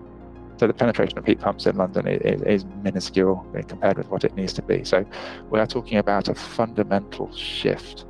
So 0.59 0.67
the 0.67 0.75
penetration 0.75 1.19
of 1.19 1.25
heat 1.25 1.41
pumps 1.41 1.67
in 1.67 1.77
London 1.77 2.07
is, 2.07 2.43
is, 2.43 2.65
minuscule 2.83 3.47
compared 3.69 3.97
with 3.97 4.09
what 4.09 4.25
it 4.25 4.35
needs 4.35 4.53
to 4.55 4.63
be. 4.63 4.85
So 4.85 5.05
we 5.51 5.61
are 5.61 5.67
talking 5.67 5.99
about 5.99 6.29
a 6.29 6.35
fundamental 6.35 7.33
shift 7.33 8.05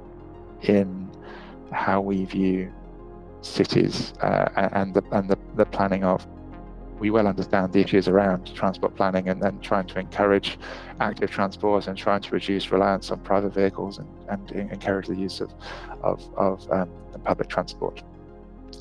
in 0.62 1.10
how 1.72 2.00
we 2.00 2.24
view 2.24 2.72
cities 3.42 4.14
uh, 4.22 4.48
and 4.72 4.94
the 4.94 5.02
and 5.12 5.28
the, 5.28 5.38
the 5.56 5.66
planning 5.66 6.04
of. 6.04 6.26
We 6.98 7.10
well 7.10 7.26
understand 7.26 7.72
the 7.72 7.80
issues 7.80 8.08
around 8.08 8.54
transport 8.54 8.96
planning 8.96 9.28
and, 9.28 9.42
then 9.42 9.60
trying 9.60 9.86
to 9.88 9.98
encourage 9.98 10.58
active 11.00 11.30
transport 11.30 11.86
and 11.86 11.96
trying 11.96 12.22
to 12.22 12.30
reduce 12.30 12.70
reliance 12.72 13.10
on 13.10 13.20
private 13.20 13.54
vehicles 13.54 13.98
and, 13.98 14.08
and 14.28 14.50
encourage 14.72 15.06
the 15.06 15.16
use 15.16 15.40
of 15.40 15.52
of, 16.02 16.28
of 16.36 16.70
um, 16.70 16.90
public 17.24 17.48
transport 17.48 18.02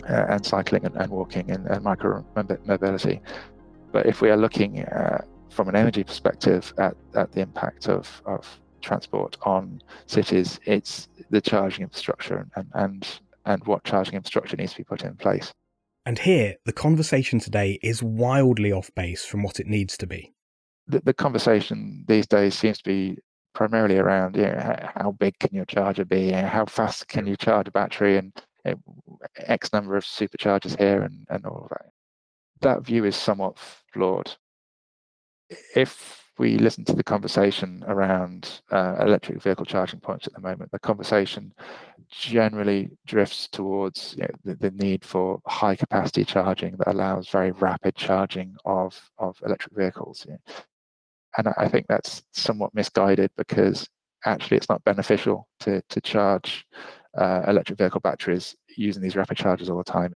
uh, 0.09 0.25
and 0.29 0.45
cycling 0.45 0.85
and, 0.85 0.95
and 0.95 1.11
walking 1.11 1.49
and, 1.51 1.67
and 1.67 1.83
micro 1.83 2.25
mobility. 2.65 3.21
But 3.91 4.05
if 4.05 4.21
we 4.21 4.29
are 4.29 4.37
looking 4.37 4.83
uh, 4.83 5.23
from 5.49 5.69
an 5.69 5.75
energy 5.75 6.03
perspective 6.03 6.73
at, 6.77 6.95
at 7.15 7.31
the 7.31 7.41
impact 7.41 7.87
of, 7.87 8.21
of 8.25 8.59
transport 8.81 9.37
on 9.43 9.81
cities, 10.05 10.59
it's 10.65 11.07
the 11.29 11.41
charging 11.41 11.83
infrastructure 11.83 12.47
and, 12.55 12.67
and 12.73 13.19
and 13.47 13.65
what 13.65 13.83
charging 13.85 14.15
infrastructure 14.15 14.57
needs 14.57 14.73
to 14.73 14.77
be 14.79 14.83
put 14.83 15.03
in 15.03 15.15
place. 15.15 15.53
And 16.07 16.19
here, 16.19 16.55
the 16.63 16.71
conversation 16.71 17.41
today 17.41 17.79
is 17.83 18.01
wildly 18.01 18.71
off 18.71 18.89
base 18.95 19.25
from 19.25 19.43
what 19.43 19.59
it 19.59 19.67
needs 19.67 19.97
to 19.97 20.07
be. 20.07 20.31
The, 20.87 21.01
the 21.01 21.13
conversation 21.13 22.05
these 22.07 22.25
days 22.25 22.55
seems 22.55 22.77
to 22.77 22.83
be 22.85 23.17
primarily 23.53 23.97
around 23.97 24.37
you 24.37 24.43
know, 24.43 24.89
how 24.95 25.11
big 25.19 25.37
can 25.39 25.53
your 25.53 25.65
charger 25.65 26.05
be, 26.05 26.31
how 26.31 26.63
fast 26.63 27.09
can 27.09 27.27
you 27.27 27.35
charge 27.35 27.67
a 27.67 27.71
battery, 27.71 28.15
and 28.15 28.31
you 28.63 28.71
know, 28.71 29.19
X 29.35 29.73
number 29.73 29.97
of 29.97 30.05
superchargers 30.05 30.79
here, 30.79 31.01
and, 31.01 31.27
and 31.29 31.45
all 31.45 31.63
of 31.63 31.69
that. 31.71 31.91
That 32.61 32.85
view 32.85 33.03
is 33.03 33.17
somewhat 33.17 33.59
flawed. 33.91 34.31
If 35.75 36.23
we 36.39 36.57
listen 36.57 36.85
to 36.85 36.93
the 36.93 37.03
conversation 37.03 37.83
around 37.87 38.61
uh, 38.71 38.95
electric 38.99 39.41
vehicle 39.41 39.65
charging 39.65 39.99
points 39.99 40.27
at 40.27 40.33
the 40.33 40.41
moment, 40.41 40.71
the 40.71 40.79
conversation 40.79 41.53
generally 42.09 42.89
drifts 43.05 43.47
towards 43.47 44.15
you 44.17 44.23
know, 44.23 44.29
the, 44.43 44.55
the, 44.55 44.71
need 44.71 45.03
for 45.03 45.39
high 45.47 45.75
capacity 45.75 46.23
charging 46.23 46.75
that 46.77 46.87
allows 46.87 47.29
very 47.29 47.51
rapid 47.51 47.95
charging 47.95 48.55
of, 48.65 48.99
of 49.17 49.37
electric 49.45 49.75
vehicles. 49.75 50.25
You 50.27 50.33
know. 50.33 50.55
And 51.37 51.53
I 51.57 51.67
think 51.67 51.87
that's 51.87 52.23
somewhat 52.31 52.73
misguided 52.73 53.31
because 53.37 53.87
actually 54.25 54.57
it's 54.57 54.69
not 54.69 54.83
beneficial 54.83 55.47
to, 55.61 55.81
to 55.89 56.01
charge 56.01 56.65
uh, 57.17 57.43
electric 57.47 57.77
vehicle 57.77 58.01
batteries 58.01 58.55
using 58.75 59.01
these 59.01 59.15
rapid 59.15 59.37
chargers 59.37 59.69
all 59.69 59.77
the 59.77 59.83
time. 59.83 60.13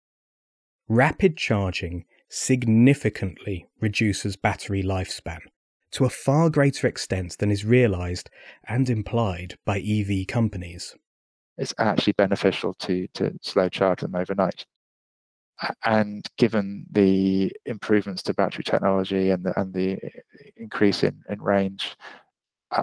Rapid 0.87 1.37
charging 1.37 2.05
significantly 2.29 3.67
reduces 3.79 4.35
battery 4.35 4.83
lifespan 4.83 5.39
to 5.91 6.05
a 6.05 6.09
far 6.09 6.49
greater 6.49 6.87
extent 6.87 7.37
than 7.37 7.51
is 7.51 7.65
realised 7.65 8.29
and 8.67 8.89
implied 8.89 9.55
by 9.65 9.79
EV 9.79 10.27
companies. 10.27 10.95
It's 11.57 11.73
actually 11.77 12.13
beneficial 12.13 12.73
to, 12.75 13.07
to 13.15 13.37
slow 13.41 13.69
charge 13.69 14.01
them 14.01 14.15
overnight. 14.15 14.65
And 15.83 16.25
given 16.37 16.85
the 16.91 17.51
improvements 17.65 18.23
to 18.23 18.33
battery 18.33 18.63
technology 18.63 19.31
and 19.31 19.43
the, 19.43 19.59
and 19.59 19.73
the 19.73 19.97
increase 20.55 21.03
in, 21.03 21.21
in 21.29 21.41
range, 21.41 21.97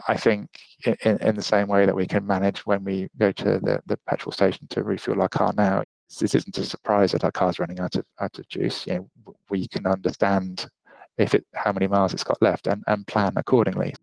I 0.09 0.17
think 0.17 0.49
in, 0.85 1.19
in 1.19 1.37
the 1.37 1.43
same 1.43 1.69
way 1.69 1.87
that 1.87 1.95
we 1.95 2.07
can 2.07 2.27
manage 2.27 2.67
when 2.67 2.85
we 2.85 3.09
go 3.19 3.33
to 3.33 3.45
the, 3.45 3.81
the 3.87 3.97
petrol 4.09 4.33
station 4.33 4.67
to 4.71 4.83
refuel 4.83 5.23
our 5.23 5.29
car 5.29 5.53
now, 5.57 5.85
this 6.21 6.35
isn't 6.35 6.59
a 6.59 6.65
surprise 6.65 7.13
that 7.13 7.25
our 7.25 7.31
car's 7.31 7.59
running 7.59 7.81
out 7.81 7.97
of 7.97 8.05
out 8.21 8.39
of 8.39 8.49
juice. 8.49 8.87
You 8.87 9.09
know, 9.27 9.35
we 9.51 9.67
can 9.69 9.87
understand 9.87 10.69
if 11.19 11.35
it 11.35 11.45
how 11.55 11.73
many 11.73 11.87
miles 11.87 12.13
it's 12.13 12.25
got 12.25 12.41
left 12.43 12.67
and, 12.67 12.83
and 12.87 13.07
plan 13.07 13.33
accordingly. 13.37 13.95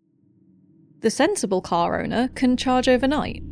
The 1.00 1.10
sensible 1.10 1.60
car 1.60 2.00
owner 2.00 2.28
can 2.34 2.56
charge 2.56 2.88
overnight. 2.88 3.42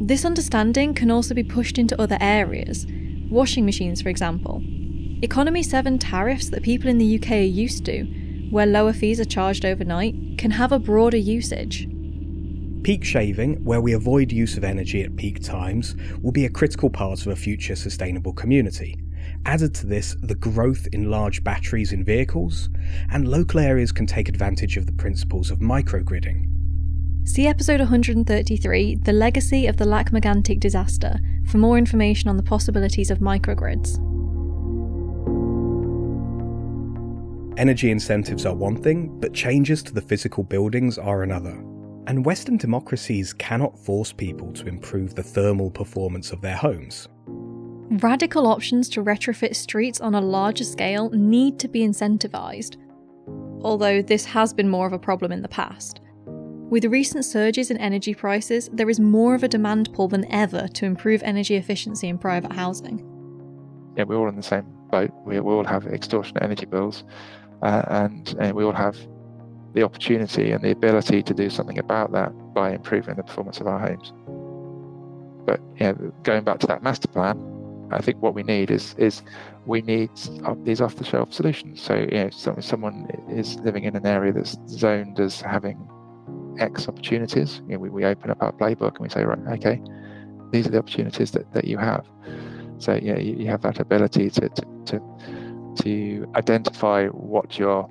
This 0.00 0.24
understanding 0.24 0.94
can 0.94 1.10
also 1.10 1.34
be 1.34 1.42
pushed 1.42 1.78
into 1.78 2.00
other 2.00 2.16
areas, 2.20 2.86
washing 3.30 3.66
machines, 3.66 4.00
for 4.00 4.08
example. 4.08 4.62
Economy 5.20 5.62
7 5.64 5.98
tariffs 5.98 6.50
that 6.50 6.62
people 6.62 6.88
in 6.88 6.98
the 6.98 7.18
UK 7.18 7.32
are 7.32 7.42
used 7.42 7.84
to, 7.86 8.04
where 8.50 8.66
lower 8.66 8.92
fees 8.92 9.18
are 9.18 9.24
charged 9.24 9.64
overnight, 9.64 10.14
can 10.38 10.52
have 10.52 10.70
a 10.70 10.78
broader 10.78 11.16
usage. 11.16 11.88
Peak 12.84 13.04
shaving, 13.04 13.62
where 13.64 13.80
we 13.80 13.92
avoid 13.92 14.30
use 14.30 14.56
of 14.56 14.62
energy 14.62 15.02
at 15.02 15.16
peak 15.16 15.42
times, 15.42 15.96
will 16.22 16.30
be 16.30 16.46
a 16.46 16.50
critical 16.50 16.88
part 16.88 17.20
of 17.20 17.26
a 17.26 17.36
future 17.36 17.74
sustainable 17.74 18.32
community, 18.32 18.96
Added 19.46 19.74
to 19.76 19.86
this, 19.86 20.16
the 20.22 20.34
growth 20.34 20.86
in 20.92 21.10
large 21.10 21.42
batteries 21.42 21.92
in 21.92 22.04
vehicles, 22.04 22.68
and 23.10 23.28
local 23.28 23.60
areas 23.60 23.92
can 23.92 24.06
take 24.06 24.28
advantage 24.28 24.76
of 24.76 24.86
the 24.86 24.92
principles 24.92 25.50
of 25.50 25.58
microgridding. 25.60 26.46
See 27.24 27.46
episode 27.46 27.80
133, 27.80 28.94
The 28.96 29.12
Legacy 29.12 29.66
of 29.66 29.76
the 29.76 29.84
Lac-Megantic 29.84 30.60
Disaster, 30.60 31.18
for 31.46 31.58
more 31.58 31.76
information 31.76 32.28
on 32.28 32.36
the 32.36 32.42
possibilities 32.42 33.10
of 33.10 33.18
microgrids. 33.18 33.98
Energy 37.58 37.90
incentives 37.90 38.46
are 38.46 38.54
one 38.54 38.76
thing, 38.76 39.18
but 39.20 39.34
changes 39.34 39.82
to 39.82 39.92
the 39.92 40.00
physical 40.00 40.44
buildings 40.44 40.96
are 40.96 41.22
another. 41.22 41.62
And 42.06 42.24
Western 42.24 42.56
democracies 42.56 43.32
cannot 43.32 43.78
force 43.78 44.12
people 44.12 44.52
to 44.52 44.66
improve 44.66 45.14
the 45.14 45.22
thermal 45.22 45.70
performance 45.70 46.32
of 46.32 46.40
their 46.40 46.56
homes. 46.56 47.08
Radical 48.00 48.46
options 48.46 48.88
to 48.90 49.02
retrofit 49.02 49.56
streets 49.56 50.00
on 50.00 50.14
a 50.14 50.20
larger 50.20 50.62
scale 50.62 51.10
need 51.10 51.58
to 51.58 51.66
be 51.66 51.80
incentivised, 51.80 52.76
although 53.62 54.02
this 54.02 54.24
has 54.26 54.52
been 54.52 54.68
more 54.68 54.86
of 54.86 54.92
a 54.92 54.98
problem 54.98 55.32
in 55.32 55.42
the 55.42 55.48
past. 55.48 56.00
With 56.70 56.84
recent 56.84 57.24
surges 57.24 57.72
in 57.72 57.76
energy 57.78 58.14
prices, 58.14 58.70
there 58.72 58.88
is 58.88 59.00
more 59.00 59.34
of 59.34 59.42
a 59.42 59.48
demand 59.48 59.92
pull 59.94 60.06
than 60.06 60.30
ever 60.30 60.68
to 60.68 60.84
improve 60.84 61.24
energy 61.24 61.56
efficiency 61.56 62.08
in 62.08 62.18
private 62.18 62.52
housing. 62.52 62.98
Yeah, 63.96 64.04
we're 64.04 64.16
all 64.16 64.28
in 64.28 64.36
the 64.36 64.42
same 64.44 64.66
boat. 64.92 65.10
We, 65.24 65.40
we 65.40 65.52
all 65.52 65.64
have 65.64 65.86
extortionate 65.86 66.44
energy 66.44 66.66
bills, 66.66 67.02
uh, 67.62 67.82
and, 67.88 68.36
and 68.38 68.54
we 68.54 68.62
all 68.62 68.72
have 68.72 68.96
the 69.74 69.82
opportunity 69.82 70.52
and 70.52 70.62
the 70.62 70.70
ability 70.70 71.24
to 71.24 71.34
do 71.34 71.50
something 71.50 71.80
about 71.80 72.12
that 72.12 72.32
by 72.54 72.74
improving 72.74 73.16
the 73.16 73.24
performance 73.24 73.60
of 73.60 73.66
our 73.66 73.80
homes. 73.80 74.12
But 75.46 75.60
know, 75.80 76.12
going 76.22 76.44
back 76.44 76.60
to 76.60 76.66
that 76.68 76.84
master 76.84 77.08
plan, 77.08 77.57
I 77.90 78.00
think 78.00 78.22
what 78.22 78.34
we 78.34 78.42
need 78.42 78.70
is 78.70 78.94
is 78.98 79.22
we 79.66 79.82
need 79.82 80.10
uh, 80.44 80.54
these 80.62 80.80
off-the-shelf 80.80 81.32
solutions. 81.32 81.80
So 81.80 81.94
you 81.94 82.24
know, 82.24 82.30
so 82.30 82.56
someone 82.60 83.08
is 83.28 83.56
living 83.56 83.84
in 83.84 83.96
an 83.96 84.06
area 84.06 84.32
that's 84.32 84.56
zoned 84.68 85.20
as 85.20 85.40
having 85.40 85.88
X 86.58 86.88
opportunities. 86.88 87.60
You 87.66 87.74
know, 87.74 87.78
we, 87.78 87.90
we 87.90 88.04
open 88.04 88.30
up 88.30 88.42
our 88.42 88.52
playbook 88.52 88.96
and 88.96 89.00
we 89.00 89.08
say, 89.08 89.24
right, 89.24 89.38
okay, 89.58 89.80
these 90.50 90.66
are 90.66 90.70
the 90.70 90.78
opportunities 90.78 91.30
that, 91.32 91.52
that 91.52 91.64
you 91.64 91.78
have. 91.78 92.06
So 92.78 92.98
yeah, 93.00 93.18
you, 93.18 93.36
you 93.36 93.46
have 93.48 93.62
that 93.62 93.80
ability 93.80 94.30
to, 94.30 94.48
to 94.48 94.62
to 94.86 95.18
to 95.82 96.30
identify 96.34 97.06
what 97.08 97.58
your 97.58 97.88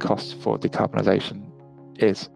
cost 0.00 0.40
for 0.40 0.58
decarbonisation 0.58 1.50
is. 1.96 2.28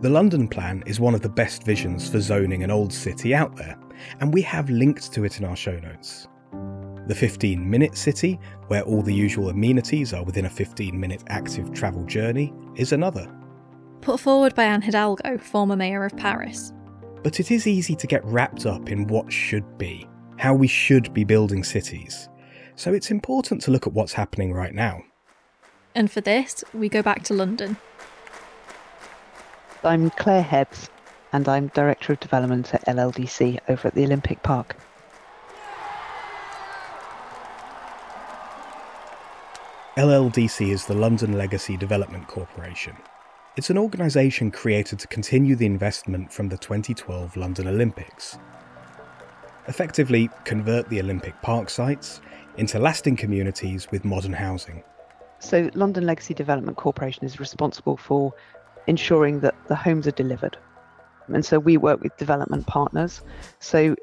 The 0.00 0.08
London 0.08 0.46
Plan 0.46 0.84
is 0.86 1.00
one 1.00 1.16
of 1.16 1.22
the 1.22 1.28
best 1.28 1.64
visions 1.64 2.08
for 2.08 2.20
zoning 2.20 2.62
an 2.62 2.70
old 2.70 2.92
city 2.92 3.34
out 3.34 3.56
there, 3.56 3.76
and 4.20 4.32
we 4.32 4.40
have 4.42 4.70
links 4.70 5.08
to 5.08 5.24
it 5.24 5.40
in 5.40 5.44
our 5.44 5.56
show 5.56 5.76
notes. 5.80 6.28
The 7.08 7.16
15 7.16 7.68
minute 7.68 7.96
city, 7.96 8.38
where 8.68 8.82
all 8.82 9.02
the 9.02 9.12
usual 9.12 9.48
amenities 9.48 10.14
are 10.14 10.22
within 10.22 10.44
a 10.44 10.50
15 10.50 10.98
minute 10.98 11.24
active 11.26 11.72
travel 11.72 12.04
journey, 12.04 12.54
is 12.76 12.92
another. 12.92 13.28
Put 14.00 14.20
forward 14.20 14.54
by 14.54 14.66
Anne 14.66 14.82
Hidalgo, 14.82 15.36
former 15.36 15.74
mayor 15.74 16.04
of 16.04 16.16
Paris. 16.16 16.72
But 17.24 17.40
it 17.40 17.50
is 17.50 17.66
easy 17.66 17.96
to 17.96 18.06
get 18.06 18.24
wrapped 18.24 18.66
up 18.66 18.92
in 18.92 19.08
what 19.08 19.32
should 19.32 19.78
be, 19.78 20.08
how 20.36 20.54
we 20.54 20.68
should 20.68 21.12
be 21.12 21.24
building 21.24 21.64
cities. 21.64 22.28
So 22.76 22.94
it's 22.94 23.10
important 23.10 23.62
to 23.62 23.72
look 23.72 23.88
at 23.88 23.94
what's 23.94 24.12
happening 24.12 24.52
right 24.52 24.76
now. 24.76 25.02
And 25.96 26.08
for 26.08 26.20
this, 26.20 26.62
we 26.72 26.88
go 26.88 27.02
back 27.02 27.24
to 27.24 27.34
London. 27.34 27.78
I'm 29.84 30.10
Claire 30.10 30.42
Hebbs, 30.42 30.90
and 31.32 31.48
I'm 31.48 31.68
Director 31.68 32.12
of 32.12 32.18
Development 32.18 32.74
at 32.74 32.84
LLDC 32.86 33.60
over 33.68 33.86
at 33.86 33.94
the 33.94 34.02
Olympic 34.02 34.42
Park. 34.42 34.76
LLDC 39.96 40.70
is 40.70 40.86
the 40.86 40.94
London 40.94 41.38
Legacy 41.38 41.76
Development 41.76 42.26
Corporation. 42.26 42.96
It's 43.56 43.70
an 43.70 43.78
organisation 43.78 44.50
created 44.50 44.98
to 44.98 45.06
continue 45.06 45.54
the 45.54 45.66
investment 45.66 46.32
from 46.32 46.48
the 46.48 46.58
2012 46.58 47.36
London 47.36 47.68
Olympics. 47.68 48.36
Effectively, 49.68 50.28
convert 50.44 50.88
the 50.88 51.00
Olympic 51.00 51.40
Park 51.40 51.70
sites 51.70 52.20
into 52.56 52.80
lasting 52.80 53.14
communities 53.14 53.86
with 53.92 54.04
modern 54.04 54.32
housing. 54.32 54.82
So, 55.38 55.70
London 55.74 56.04
Legacy 56.04 56.34
Development 56.34 56.76
Corporation 56.76 57.24
is 57.24 57.38
responsible 57.38 57.96
for 57.96 58.34
ensuring 58.88 59.40
that 59.40 59.54
the 59.68 59.76
homes 59.76 60.06
are 60.06 60.12
delivered. 60.12 60.56
And 61.28 61.44
so 61.44 61.58
we 61.58 61.76
work 61.76 62.02
with 62.02 62.16
development 62.16 62.66
partners. 62.66 63.20
So 63.60 63.94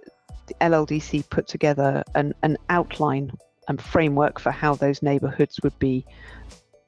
the 0.47 0.53
LLDC 0.61 1.29
put 1.29 1.47
together 1.47 2.03
an, 2.13 2.33
an 2.43 2.57
outline 2.69 3.31
and 3.67 3.81
framework 3.81 4.39
for 4.39 4.51
how 4.51 4.75
those 4.75 5.01
neighbourhoods 5.01 5.59
would 5.63 5.77
be 5.79 6.05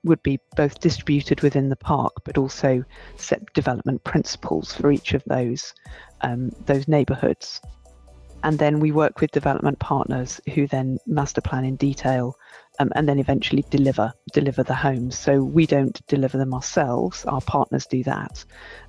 would 0.04 0.22
be 0.24 0.40
both 0.56 0.80
distributed 0.80 1.42
within 1.42 1.70
the 1.70 1.76
park, 1.76 2.14
but 2.24 2.38
also 2.38 2.86
set 3.18 3.42
development 3.54 4.02
principles 4.04 4.74
for 4.74 4.92
each 4.92 5.14
of 5.14 5.24
those 5.26 5.74
um, 6.22 6.52
those 6.66 6.88
neighbourhoods. 6.88 7.60
And 8.44 8.60
then 8.60 8.80
we 8.80 8.92
work 8.92 9.20
with 9.20 9.32
development 9.32 9.80
partners 9.80 10.40
who 10.54 10.68
then 10.68 11.00
master 11.08 11.42
plan 11.42 11.66
in 11.66 11.76
detail 11.76 12.38
um, 12.80 12.92
and 12.96 13.08
then 13.08 13.20
eventually 13.20 13.66
deliver 13.70 14.14
deliver 14.34 14.64
the 14.64 14.76
homes. 14.76 15.18
So 15.18 15.44
we 15.44 15.66
don't 15.66 16.06
deliver 16.08 16.38
them 16.38 16.54
ourselves; 16.54 17.26
our 17.26 17.42
partners 17.42 17.86
do 17.86 18.04
that, 18.04 18.44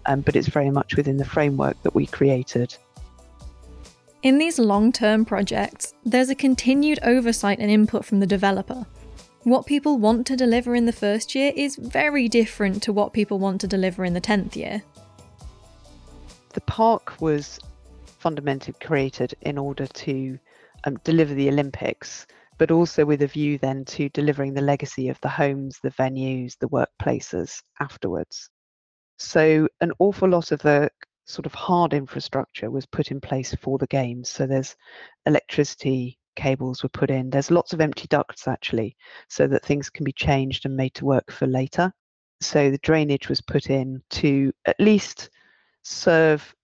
um, 0.07 0.21
but 0.21 0.37
it's 0.37 0.49
very 0.49 0.71
much 0.71 0.97
within 0.97 1.17
the 1.17 1.25
framework 1.25 1.81
that 1.83 1.95
we 1.95 2.07
created. 2.07 2.77
In 4.23 4.39
these 4.39 4.59
long-term 4.59 5.25
projects, 5.25 5.95
there's 6.05 6.29
a 6.29 6.35
continued 6.35 6.99
oversight 7.05 7.61
and 7.61 7.71
input 7.71 8.05
from 8.05 8.19
the 8.19 8.27
developer. 8.27 8.85
What 9.45 9.65
people 9.65 9.97
want 9.97 10.27
to 10.27 10.37
deliver 10.37 10.75
in 10.75 10.87
the 10.87 10.93
first 10.93 11.35
year 11.35 11.53
is 11.55 11.77
very 11.77 12.29
different 12.29 12.83
to 12.83 12.93
what 12.93 13.13
people 13.13 13.39
want 13.39 13.61
to 13.61 13.69
deliver 13.69 14.05
in 14.05 14.15
the 14.15 14.21
10th 14.21 14.57
year. 14.57 14.83
The 16.53 16.61
park 16.63 17.21
was 17.21 17.61
fundamentally 18.19 18.75
created 18.81 19.35
in 19.43 19.57
order 19.57 19.87
to 19.87 20.39
um, 20.85 20.99
deliver 21.05 21.35
the 21.35 21.49
Olympics 21.49 22.27
but 22.59 22.73
also 22.73 23.05
with 23.05 23.23
a 23.23 23.27
view 23.27 23.57
then 23.59 23.85
to 23.85 24.09
delivering 24.11 24.53
the 24.53 24.61
legacy 24.61 25.09
of 25.09 25.21
the 25.21 25.29
homes, 25.29 25.79
the 25.83 25.91
venues, 25.91 26.59
the 26.59 26.69
workplaces 26.69 27.63
afterwards. 27.81 28.51
So, 29.17 29.69
an 29.81 29.93
awful 29.99 30.29
lot 30.29 30.53
of 30.53 30.61
the 30.61 30.91
sort 31.25 31.47
of 31.47 31.55
hard 31.55 31.95
infrastructure 31.95 32.71
was 32.71 32.87
put 32.87 33.11
in 33.11 33.21
place 33.21 33.55
for 33.61 33.79
the 33.79 33.87
games. 33.87 34.29
So, 34.29 34.47
there's 34.47 34.77
electricity 35.27 36.19
cables 36.37 36.83
were 36.83 36.89
put 36.89 37.11
in, 37.11 37.31
there's 37.31 37.51
lots 37.51 37.73
of 37.73 37.81
empty 37.81 38.07
ducts 38.09 38.47
actually, 38.47 38.97
so 39.29 39.47
that 39.49 39.65
things 39.65 39.91
can 39.91 40.05
be 40.05 40.13
changed 40.13 40.67
and 40.67 40.77
made 40.77 40.95
to 40.95 41.05
work 41.05 41.31
for 41.31 41.47
later. 41.47 41.93
So, 42.41 42.71
the 42.71 42.79
drainage 42.79 43.29
was 43.29 43.41
put 43.41 43.71
in 43.71 44.03
to 44.11 44.53
at 44.67 44.79
least 44.81 45.31
serve 45.83 46.55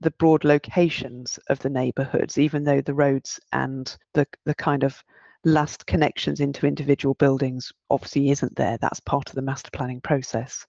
the 0.00 0.10
broad 0.12 0.44
locations 0.44 1.38
of 1.48 1.58
the 1.60 1.70
neighborhoods, 1.70 2.38
even 2.38 2.64
though 2.64 2.80
the 2.80 2.94
roads 2.94 3.40
and 3.52 3.96
the, 4.14 4.26
the 4.44 4.54
kind 4.54 4.84
of 4.84 5.02
last 5.44 5.86
connections 5.86 6.40
into 6.40 6.66
individual 6.66 7.14
buildings 7.14 7.72
obviously 7.90 8.30
isn't 8.30 8.56
there. 8.56 8.78
That's 8.80 9.00
part 9.00 9.28
of 9.28 9.34
the 9.34 9.42
master 9.42 9.70
planning 9.72 10.00
process. 10.00 10.66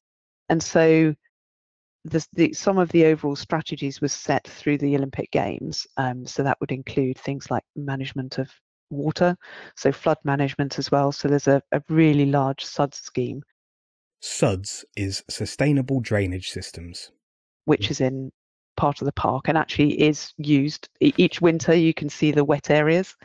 And 0.49 0.61
so 0.61 1.13
the, 2.05 2.25
the, 2.33 2.53
some 2.53 2.77
of 2.77 2.89
the 2.89 3.05
overall 3.05 3.35
strategies 3.35 4.01
was 4.01 4.11
set 4.13 4.47
through 4.47 4.79
the 4.79 4.95
Olympic 4.95 5.31
Games. 5.31 5.87
Um, 5.97 6.25
so 6.25 6.43
that 6.43 6.57
would 6.59 6.71
include 6.71 7.17
things 7.17 7.49
like 7.49 7.63
management 7.75 8.37
of 8.39 8.49
water, 8.89 9.35
so 9.75 9.91
flood 9.91 10.17
management 10.23 10.77
as 10.79 10.91
well. 10.91 11.11
So 11.11 11.27
there's 11.27 11.47
a, 11.47 11.61
a 11.71 11.81
really 11.89 12.25
large 12.25 12.63
SUDS 12.63 12.97
scheme. 12.97 13.41
SUDS 14.21 14.85
is 14.95 15.23
Sustainable 15.29 15.99
Drainage 15.99 16.49
Systems. 16.49 17.11
Which 17.65 17.89
is 17.89 18.01
in 18.01 18.31
part 18.75 19.01
of 19.01 19.05
the 19.05 19.13
park 19.13 19.47
and 19.47 19.57
actually 19.57 20.01
is 20.01 20.33
used 20.37 20.89
each 20.99 21.41
winter. 21.41 21.73
You 21.73 21.93
can 21.93 22.09
see 22.09 22.31
the 22.31 22.43
wet 22.43 22.69
areas. 22.69 23.15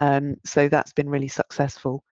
Um, 0.00 0.36
so 0.44 0.68
that's 0.68 0.92
been 0.92 1.08
really 1.08 1.28
successful. 1.28 2.02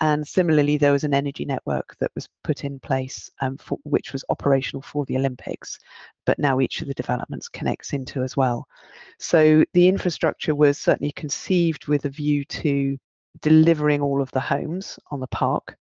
And 0.00 0.26
similarly, 0.26 0.76
there 0.76 0.92
was 0.92 1.04
an 1.04 1.14
energy 1.14 1.44
network 1.44 1.96
that 2.00 2.10
was 2.16 2.28
put 2.42 2.64
in 2.64 2.80
place, 2.80 3.30
um, 3.40 3.56
for, 3.58 3.78
which 3.84 4.12
was 4.12 4.24
operational 4.28 4.82
for 4.82 5.04
the 5.04 5.16
Olympics, 5.16 5.78
but 6.26 6.38
now 6.38 6.60
each 6.60 6.82
of 6.82 6.88
the 6.88 6.94
developments 6.94 7.48
connects 7.48 7.92
into 7.92 8.22
as 8.22 8.36
well. 8.36 8.66
So 9.20 9.64
the 9.72 9.86
infrastructure 9.86 10.54
was 10.54 10.78
certainly 10.78 11.12
conceived 11.12 11.86
with 11.86 12.06
a 12.06 12.10
view 12.10 12.44
to 12.46 12.98
delivering 13.40 14.00
all 14.00 14.20
of 14.20 14.32
the 14.32 14.40
homes 14.40 14.98
on 15.12 15.20
the 15.20 15.28
park. 15.28 15.76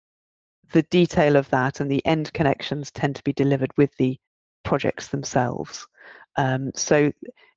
The 0.74 0.84
detail 0.84 1.36
of 1.36 1.50
that 1.50 1.80
and 1.80 1.90
the 1.90 2.06
end 2.06 2.32
connections 2.34 2.92
tend 2.92 3.16
to 3.16 3.24
be 3.24 3.34
delivered 3.34 3.72
with 3.78 3.96
the 3.98 4.20
projects 4.64 5.08
themselves. 5.08 5.88
Um, 6.36 6.72
so 6.76 7.12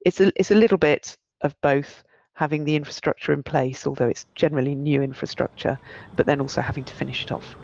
it's 0.04 0.20
a, 0.20 0.32
it's 0.36 0.50
a 0.50 0.54
little 0.54 0.78
bit 0.78 1.16
of 1.40 1.58
both 1.60 2.04
having 2.34 2.64
the 2.64 2.76
infrastructure 2.76 3.32
in 3.32 3.42
place, 3.42 3.86
although 3.86 4.08
it's 4.08 4.26
generally 4.34 4.74
new 4.74 5.02
infrastructure, 5.02 5.78
but 6.16 6.26
then 6.26 6.40
also 6.40 6.60
having 6.60 6.84
to 6.84 6.94
finish 6.94 7.24
it 7.24 7.32
off. 7.32 7.56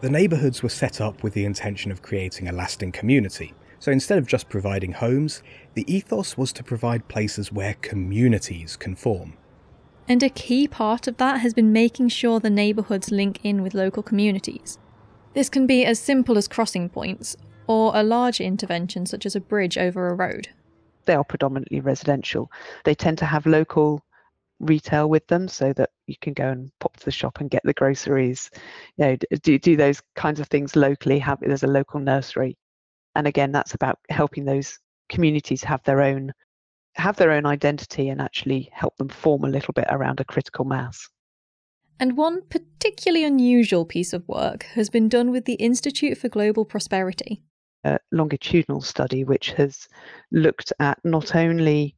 The 0.00 0.10
neighbourhoods 0.10 0.62
were 0.62 0.68
set 0.68 1.00
up 1.00 1.22
with 1.22 1.34
the 1.34 1.44
intention 1.44 1.92
of 1.92 2.02
creating 2.02 2.48
a 2.48 2.52
lasting 2.52 2.92
community. 2.92 3.54
So 3.78 3.92
instead 3.92 4.18
of 4.18 4.26
just 4.26 4.48
providing 4.48 4.92
homes, 4.92 5.42
the 5.74 5.84
ethos 5.92 6.36
was 6.36 6.52
to 6.54 6.64
provide 6.64 7.08
places 7.08 7.52
where 7.52 7.74
communities 7.74 8.76
can 8.76 8.96
form. 8.96 9.34
And 10.08 10.22
a 10.22 10.28
key 10.28 10.66
part 10.66 11.06
of 11.06 11.18
that 11.18 11.40
has 11.40 11.54
been 11.54 11.72
making 11.72 12.08
sure 12.08 12.40
the 12.40 12.50
neighbourhoods 12.50 13.10
link 13.10 13.40
in 13.44 13.62
with 13.62 13.74
local 13.74 14.02
communities. 14.02 14.78
This 15.34 15.48
can 15.48 15.66
be 15.66 15.84
as 15.84 15.98
simple 15.98 16.36
as 16.36 16.48
crossing 16.48 16.88
points, 16.88 17.36
or 17.66 17.92
a 17.94 18.02
larger 18.02 18.44
intervention 18.44 19.06
such 19.06 19.26
as 19.26 19.36
a 19.36 19.40
bridge 19.40 19.78
over 19.78 20.08
a 20.08 20.14
road. 20.14 20.48
They 21.04 21.14
are 21.14 21.24
predominantly 21.24 21.80
residential. 21.80 22.50
They 22.84 22.94
tend 22.94 23.18
to 23.18 23.24
have 23.24 23.46
local 23.46 24.04
retail 24.62 25.10
with 25.10 25.26
them 25.26 25.48
so 25.48 25.72
that 25.72 25.90
you 26.06 26.14
can 26.20 26.32
go 26.32 26.48
and 26.48 26.70
pop 26.78 26.96
to 26.96 27.04
the 27.04 27.10
shop 27.10 27.40
and 27.40 27.50
get 27.50 27.62
the 27.64 27.74
groceries 27.74 28.48
you 28.96 29.04
know 29.04 29.16
do, 29.42 29.58
do 29.58 29.76
those 29.76 30.00
kinds 30.14 30.38
of 30.38 30.46
things 30.46 30.76
locally 30.76 31.18
have 31.18 31.40
there's 31.40 31.64
a 31.64 31.66
local 31.66 31.98
nursery 31.98 32.56
and 33.16 33.26
again 33.26 33.50
that's 33.50 33.74
about 33.74 33.98
helping 34.08 34.44
those 34.44 34.78
communities 35.08 35.64
have 35.64 35.82
their 35.82 36.00
own 36.00 36.32
have 36.94 37.16
their 37.16 37.32
own 37.32 37.44
identity 37.44 38.08
and 38.08 38.20
actually 38.20 38.70
help 38.72 38.96
them 38.98 39.08
form 39.08 39.44
a 39.44 39.48
little 39.48 39.72
bit 39.72 39.86
around 39.90 40.20
a 40.20 40.24
critical 40.24 40.64
mass 40.64 41.08
and 41.98 42.16
one 42.16 42.42
particularly 42.48 43.24
unusual 43.24 43.84
piece 43.84 44.12
of 44.12 44.26
work 44.28 44.62
has 44.74 44.90
been 44.90 45.08
done 45.08 45.30
with 45.30 45.44
the 45.44 45.54
Institute 45.54 46.18
for 46.18 46.28
Global 46.28 46.64
Prosperity 46.64 47.42
a 47.84 47.98
longitudinal 48.12 48.80
study 48.80 49.24
which 49.24 49.50
has 49.52 49.88
looked 50.30 50.72
at 50.78 50.98
not 51.04 51.34
only 51.34 51.96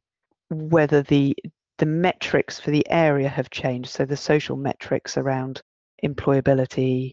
whether 0.49 1.01
the 1.01 1.35
the 1.77 1.85
metrics 1.85 2.59
for 2.59 2.71
the 2.71 2.85
area 2.89 3.27
have 3.27 3.49
changed, 3.49 3.89
so 3.89 4.05
the 4.05 4.15
social 4.15 4.55
metrics 4.55 5.17
around 5.17 5.61
employability, 6.03 7.11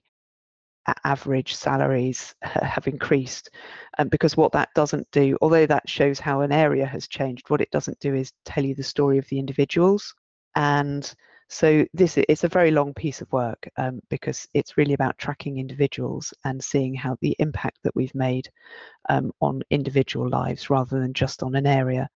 average 1.04 1.54
salaries 1.54 2.34
have 2.42 2.86
increased. 2.86 3.50
Um, 3.98 4.08
because 4.08 4.36
what 4.36 4.52
that 4.52 4.68
doesn't 4.74 5.10
do, 5.10 5.36
although 5.40 5.66
that 5.66 5.88
shows 5.88 6.20
how 6.20 6.42
an 6.42 6.52
area 6.52 6.86
has 6.86 7.08
changed, 7.08 7.50
what 7.50 7.60
it 7.60 7.70
doesn't 7.72 7.98
do 7.98 8.14
is 8.14 8.32
tell 8.44 8.64
you 8.64 8.74
the 8.74 8.82
story 8.82 9.18
of 9.18 9.26
the 9.28 9.38
individuals. 9.38 10.14
And 10.54 11.12
so 11.52 11.84
this 11.92 12.16
is 12.16 12.44
a 12.44 12.48
very 12.48 12.70
long 12.70 12.94
piece 12.94 13.20
of 13.20 13.30
work 13.30 13.68
um, 13.76 14.00
because 14.08 14.48
it's 14.54 14.78
really 14.78 14.94
about 14.94 15.18
tracking 15.18 15.58
individuals 15.58 16.32
and 16.46 16.64
seeing 16.64 16.94
how 16.94 17.18
the 17.20 17.36
impact 17.38 17.76
that 17.84 17.94
we've 17.94 18.14
made 18.14 18.48
um, 19.10 19.30
on 19.42 19.60
individual 19.68 20.30
lives 20.30 20.70
rather 20.70 20.98
than 20.98 21.12
just 21.12 21.42
on 21.42 21.54
an 21.54 21.66
area. 21.66 22.08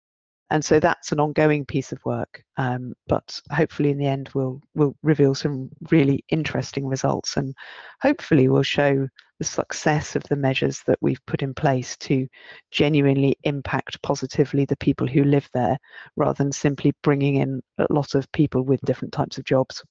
And 0.51 0.65
so 0.65 0.79
that's 0.79 1.11
an 1.11 1.19
ongoing 1.19 1.67
piece 1.67 1.91
of 1.91 1.99
work, 2.05 2.45
um, 2.59 2.95
but 3.09 3.41
hopefully 3.51 3.91
in 3.91 3.99
the 3.99 4.07
end 4.07 4.31
we'll 4.35 4.61
we'll 4.77 4.95
reveal 5.03 5.35
some 5.35 5.69
really 5.91 6.25
interesting 6.29 6.87
results 6.87 7.37
and 7.37 7.57
hopefully 8.03 8.49
we'll 8.49 8.63
show 8.63 9.09
the 9.39 9.45
success 9.45 10.15
of 10.17 10.23
the 10.25 10.37
measures 10.37 10.83
that 10.87 10.99
we've 11.01 11.25
put 11.27 11.43
in 11.43 11.55
place 11.55 11.97
to 11.97 12.27
genuinely 12.71 13.37
impact 13.43 14.01
positively 14.03 14.65
the 14.65 14.77
people 14.77 15.07
who 15.07 15.25
live 15.25 15.49
there 15.53 15.77
rather 16.17 16.43
than 16.43 16.53
simply 16.53 16.93
bringing 17.03 17.37
in 17.37 17.61
a 17.79 17.87
lot 17.91 18.15
of 18.15 18.31
people 18.33 18.63
with 18.63 18.81
different 18.83 19.13
types 19.13 19.39
of 19.39 19.45
jobs. 19.45 19.83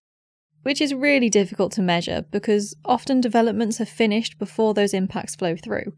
Which 0.64 0.80
is 0.80 0.94
really 0.94 1.30
difficult 1.30 1.74
to 1.74 1.82
measure 1.82 2.24
because 2.32 2.76
often 2.86 3.20
developments 3.20 3.82
are 3.82 3.86
finished 3.86 4.40
before 4.40 4.74
those 4.74 4.94
impacts 4.94 5.36
flow 5.36 5.58
through. 5.58 5.94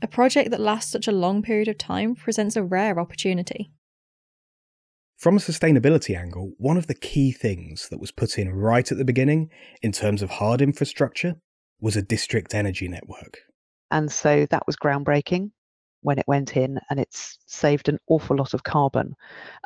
A 0.00 0.06
project 0.06 0.50
that 0.50 0.60
lasts 0.60 0.92
such 0.92 1.08
a 1.08 1.12
long 1.12 1.42
period 1.42 1.68
of 1.68 1.76
time 1.76 2.14
presents 2.14 2.56
a 2.56 2.62
rare 2.62 2.98
opportunity. 2.98 3.70
From 5.18 5.36
a 5.36 5.40
sustainability 5.40 6.16
angle, 6.16 6.52
one 6.56 6.78
of 6.78 6.86
the 6.86 6.94
key 6.94 7.32
things 7.32 7.88
that 7.90 8.00
was 8.00 8.10
put 8.10 8.38
in 8.38 8.48
right 8.48 8.90
at 8.90 8.96
the 8.96 9.04
beginning 9.04 9.50
in 9.82 9.92
terms 9.92 10.22
of 10.22 10.30
hard 10.30 10.62
infrastructure 10.62 11.34
was 11.80 11.96
a 11.96 12.02
district 12.02 12.54
energy 12.54 12.88
network. 12.88 13.38
And 13.90 14.10
so 14.10 14.46
that 14.50 14.66
was 14.66 14.76
groundbreaking 14.76 15.50
when 16.02 16.18
it 16.18 16.26
went 16.26 16.56
in 16.56 16.80
and 16.88 16.98
it's 16.98 17.38
saved 17.46 17.88
an 17.88 17.98
awful 18.08 18.36
lot 18.36 18.54
of 18.54 18.62
carbon. 18.62 19.14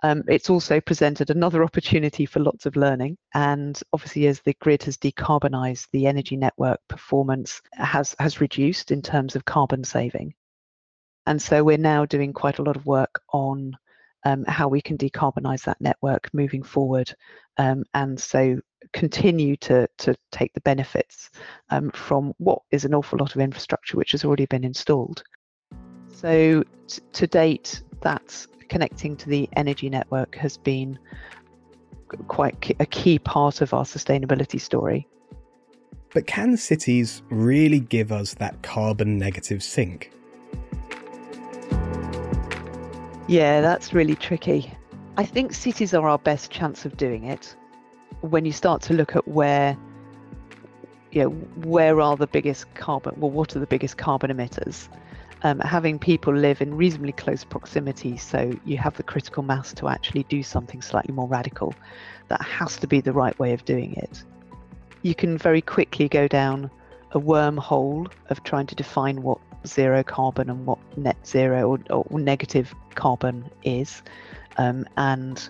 Um, 0.03 0.24
it's 0.27 0.50
also 0.50 0.81
presented 0.81 1.31
another 1.31 1.62
opportunity 1.68 2.27
for 2.27 2.40
lots 2.40 2.66
of 2.66 2.77
learning. 2.77 3.16
And 3.35 3.81
obviously, 3.92 4.27
as 4.27 4.40
the 4.40 4.55
grid 4.61 4.83
has 4.85 4.96
decarbonised, 4.96 5.88
the 5.92 6.07
energy 6.07 6.37
network 6.37 6.81
performance 6.88 7.61
has, 7.72 8.14
has 8.18 8.40
reduced 8.40 8.90
in 8.90 9.03
terms 9.03 9.37
of 9.37 9.44
carbon 9.44 9.85
saving. 9.85 10.35
And 11.27 11.40
so 11.40 11.64
we're 11.64 11.79
now 11.79 12.05
doing 12.05 12.33
quite 12.33 12.59
a 12.59 12.62
lot 12.62 12.77
of 12.77 12.85
work 12.85 13.22
on 13.33 13.77
um, 14.24 14.44
how 14.46 14.68
we 14.68 14.81
can 14.81 14.98
decarbonise 14.98 15.64
that 15.64 15.81
network 15.81 16.29
moving 16.33 16.62
forward. 16.62 17.14
Um, 17.56 17.84
and 17.94 18.18
so 18.18 18.60
continue 18.92 19.56
to 19.56 19.88
to 19.98 20.14
take 20.30 20.52
the 20.54 20.60
benefits 20.60 21.30
um, 21.70 21.90
from 21.92 22.32
what 22.38 22.60
is 22.70 22.84
an 22.84 22.94
awful 22.94 23.18
lot 23.18 23.34
of 23.34 23.40
infrastructure 23.40 23.96
which 23.96 24.12
has 24.12 24.24
already 24.24 24.46
been 24.46 24.64
installed. 24.64 25.22
So 26.12 26.64
t- 26.86 27.02
to 27.12 27.26
date, 27.26 27.82
that 28.02 28.46
connecting 28.68 29.16
to 29.16 29.28
the 29.28 29.48
energy 29.56 29.88
network 29.88 30.36
has 30.36 30.56
been 30.56 30.98
quite 32.28 32.76
a 32.80 32.86
key 32.86 33.18
part 33.18 33.60
of 33.60 33.74
our 33.74 33.84
sustainability 33.84 34.60
story. 34.60 35.08
But 36.12 36.26
can 36.26 36.56
cities 36.56 37.22
really 37.28 37.80
give 37.80 38.12
us 38.12 38.34
that 38.34 38.62
carbon 38.62 39.18
negative 39.18 39.62
sink? 39.62 40.12
Yeah, 43.26 43.60
that's 43.60 43.92
really 43.92 44.14
tricky. 44.14 44.72
I 45.16 45.24
think 45.24 45.53
cities 45.53 45.94
are 45.94 46.09
our 46.09 46.18
best 46.18 46.50
chance 46.50 46.85
of 46.85 46.96
doing 46.96 47.24
it. 47.24 47.55
When 48.20 48.44
you 48.44 48.53
start 48.53 48.83
to 48.83 48.94
look 48.94 49.14
at 49.14 49.27
where 49.29 49.77
you 51.12 51.22
know, 51.22 51.31
where 51.31 52.00
are 52.00 52.16
the 52.16 52.27
biggest 52.27 52.74
carbon 52.74 53.14
well 53.18 53.31
what 53.31 53.55
are 53.55 53.61
the 53.61 53.66
biggest 53.66 53.96
carbon 53.96 54.31
emitters? 54.31 54.88
Um, 55.42 55.61
having 55.61 55.98
people 55.98 56.35
live 56.35 56.61
in 56.61 56.74
reasonably 56.74 57.12
close 57.12 57.44
proximity 57.44 58.16
so 58.16 58.53
you 58.64 58.79
have 58.79 58.96
the 58.96 59.03
critical 59.03 59.42
mass 59.42 59.72
to 59.74 59.88
actually 59.88 60.24
do 60.24 60.42
something 60.42 60.81
slightly 60.81 61.14
more 61.14 61.29
radical 61.29 61.74
that 62.29 62.40
has 62.40 62.77
to 62.79 62.87
be 62.87 63.00
the 63.00 63.12
right 63.12 63.38
way 63.38 63.53
of 63.53 63.64
doing 63.66 63.94
it 63.94 64.24
you 65.03 65.14
can 65.14 65.37
very 65.37 65.61
quickly 65.61 66.09
go 66.09 66.27
down 66.27 66.70
a 67.12 67.20
wormhole 67.20 68.11
of 68.31 68.42
trying 68.42 68.66
to 68.66 68.74
define 68.74 69.22
what 69.22 69.38
zero 69.66 70.03
carbon 70.03 70.50
and 70.50 70.66
what 70.66 70.79
net 70.96 71.16
zero 71.27 71.68
or, 71.70 71.79
or 71.90 72.18
negative 72.18 72.74
carbon 72.94 73.48
is, 73.62 74.03
um, 74.56 74.86
and 74.96 75.48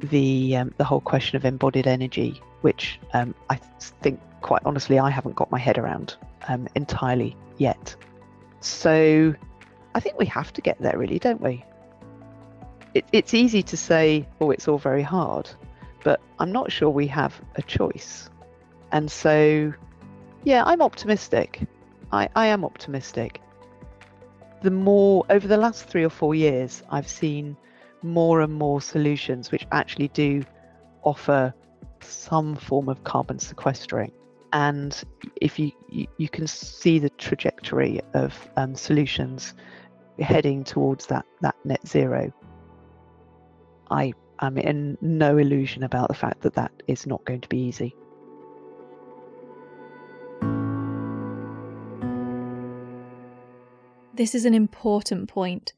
the 0.00 0.56
um, 0.56 0.74
the 0.76 0.84
whole 0.84 1.00
question 1.00 1.36
of 1.36 1.44
embodied 1.44 1.86
energy, 1.86 2.40
which 2.62 2.98
um, 3.12 3.34
I 3.50 3.56
think, 4.02 4.20
quite 4.42 4.62
honestly, 4.64 4.98
I 4.98 5.10
haven't 5.10 5.36
got 5.36 5.50
my 5.50 5.58
head 5.58 5.78
around 5.78 6.16
um, 6.48 6.68
entirely 6.74 7.36
yet. 7.58 7.94
So, 8.60 9.34
I 9.94 10.00
think 10.00 10.18
we 10.18 10.26
have 10.26 10.52
to 10.54 10.60
get 10.60 10.78
there, 10.80 10.96
really, 10.96 11.18
don't 11.18 11.40
we? 11.40 11.64
It, 12.94 13.04
it's 13.12 13.34
easy 13.34 13.62
to 13.62 13.76
say, 13.76 14.26
"Oh, 14.40 14.50
it's 14.50 14.68
all 14.68 14.78
very 14.78 15.02
hard," 15.02 15.50
but 16.02 16.20
I'm 16.38 16.52
not 16.52 16.70
sure 16.72 16.90
we 16.90 17.06
have 17.08 17.40
a 17.56 17.62
choice. 17.62 18.30
And 18.92 19.10
so, 19.10 19.72
yeah, 20.44 20.62
I'm 20.64 20.80
optimistic. 20.80 21.62
I, 22.12 22.28
I 22.36 22.46
am 22.46 22.64
optimistic. 22.64 23.40
The 24.62 24.70
more, 24.70 25.26
over 25.28 25.48
the 25.48 25.56
last 25.56 25.86
three 25.86 26.04
or 26.04 26.10
four 26.10 26.34
years, 26.34 26.82
I've 26.90 27.08
seen 27.08 27.56
more 28.04 28.40
and 28.42 28.52
more 28.52 28.80
solutions 28.80 29.50
which 29.50 29.66
actually 29.72 30.08
do 30.08 30.44
offer 31.02 31.52
some 32.00 32.54
form 32.54 32.88
of 32.88 33.02
carbon 33.04 33.38
sequestering. 33.38 34.12
And 34.52 35.02
if 35.40 35.58
you, 35.58 35.72
you, 35.88 36.06
you 36.18 36.28
can 36.28 36.46
see 36.46 36.98
the 36.98 37.10
trajectory 37.10 38.00
of 38.12 38.32
um, 38.56 38.76
solutions 38.76 39.54
heading 40.20 40.62
towards 40.62 41.06
that, 41.06 41.24
that 41.40 41.56
net 41.64 41.86
zero, 41.86 42.32
I 43.90 44.12
am 44.40 44.58
in 44.58 44.96
no 45.00 45.38
illusion 45.38 45.82
about 45.82 46.08
the 46.08 46.14
fact 46.14 46.42
that 46.42 46.54
that 46.54 46.70
is 46.86 47.06
not 47.06 47.24
going 47.24 47.40
to 47.40 47.48
be 47.48 47.58
easy. 47.58 47.96
This 54.14 54.36
is 54.36 54.44
an 54.44 54.54
important 54.54 55.28
point. 55.28 55.72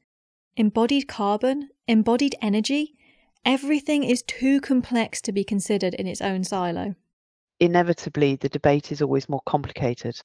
Embodied 0.55 1.07
carbon, 1.07 1.69
embodied 1.87 2.35
energy, 2.41 2.95
everything 3.45 4.03
is 4.03 4.21
too 4.23 4.59
complex 4.61 5.21
to 5.21 5.31
be 5.31 5.43
considered 5.43 5.93
in 5.93 6.07
its 6.07 6.21
own 6.21 6.43
silo. 6.43 6.95
Inevitably, 7.59 8.35
the 8.35 8.49
debate 8.49 8.91
is 8.91 9.01
always 9.01 9.27
more 9.29 9.41
complicated. 9.45 10.19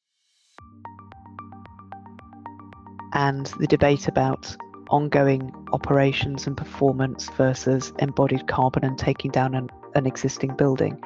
And 3.15 3.47
the 3.59 3.67
debate 3.67 4.09
about 4.09 4.57
ongoing 4.91 5.53
operations 5.73 6.47
and 6.47 6.57
performance 6.57 7.29
versus 7.31 7.93
embodied 7.99 8.47
carbon 8.47 8.85
and 8.85 8.99
taking 8.99 9.31
down 9.31 9.55
an, 9.55 9.71
an 9.95 10.07
existing 10.07 10.57
building. 10.57 11.03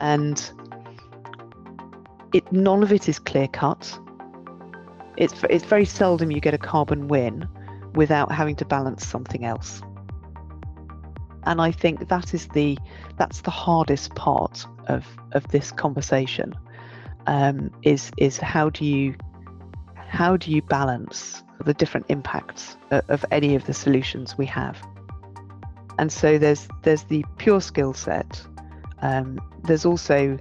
And 0.00 0.50
it, 2.32 2.50
none 2.52 2.82
of 2.82 2.92
it 2.92 3.08
is 3.08 3.18
clear 3.18 3.48
cut 3.48 3.98
it's 5.20 5.34
it's 5.50 5.64
very 5.64 5.84
seldom 5.84 6.30
you 6.30 6.40
get 6.40 6.54
a 6.54 6.58
carbon 6.58 7.06
win 7.06 7.46
without 7.94 8.32
having 8.32 8.56
to 8.56 8.64
balance 8.64 9.06
something 9.06 9.44
else. 9.44 9.82
And 11.44 11.60
I 11.60 11.70
think 11.70 12.08
that 12.08 12.34
is 12.34 12.48
the 12.48 12.78
that's 13.16 13.40
the 13.40 13.50
hardest 13.50 14.14
part 14.14 14.66
of 14.88 15.06
of 15.32 15.48
this 15.48 15.72
conversation. 15.72 16.54
Um, 17.26 17.70
is 17.82 18.10
is 18.16 18.36
how 18.38 18.70
do 18.70 18.84
you 18.84 19.14
how 19.94 20.36
do 20.36 20.50
you 20.50 20.62
balance 20.62 21.42
the 21.64 21.74
different 21.74 22.06
impacts 22.08 22.76
of, 22.90 23.08
of 23.08 23.24
any 23.30 23.54
of 23.54 23.64
the 23.66 23.74
solutions 23.74 24.36
we 24.36 24.46
have? 24.46 24.76
And 25.98 26.12
so 26.12 26.38
there's 26.38 26.68
there's 26.82 27.04
the 27.04 27.24
pure 27.38 27.60
skill 27.60 27.94
set. 27.94 28.42
Um, 29.02 29.40
there's 29.64 29.86
also 29.86 30.38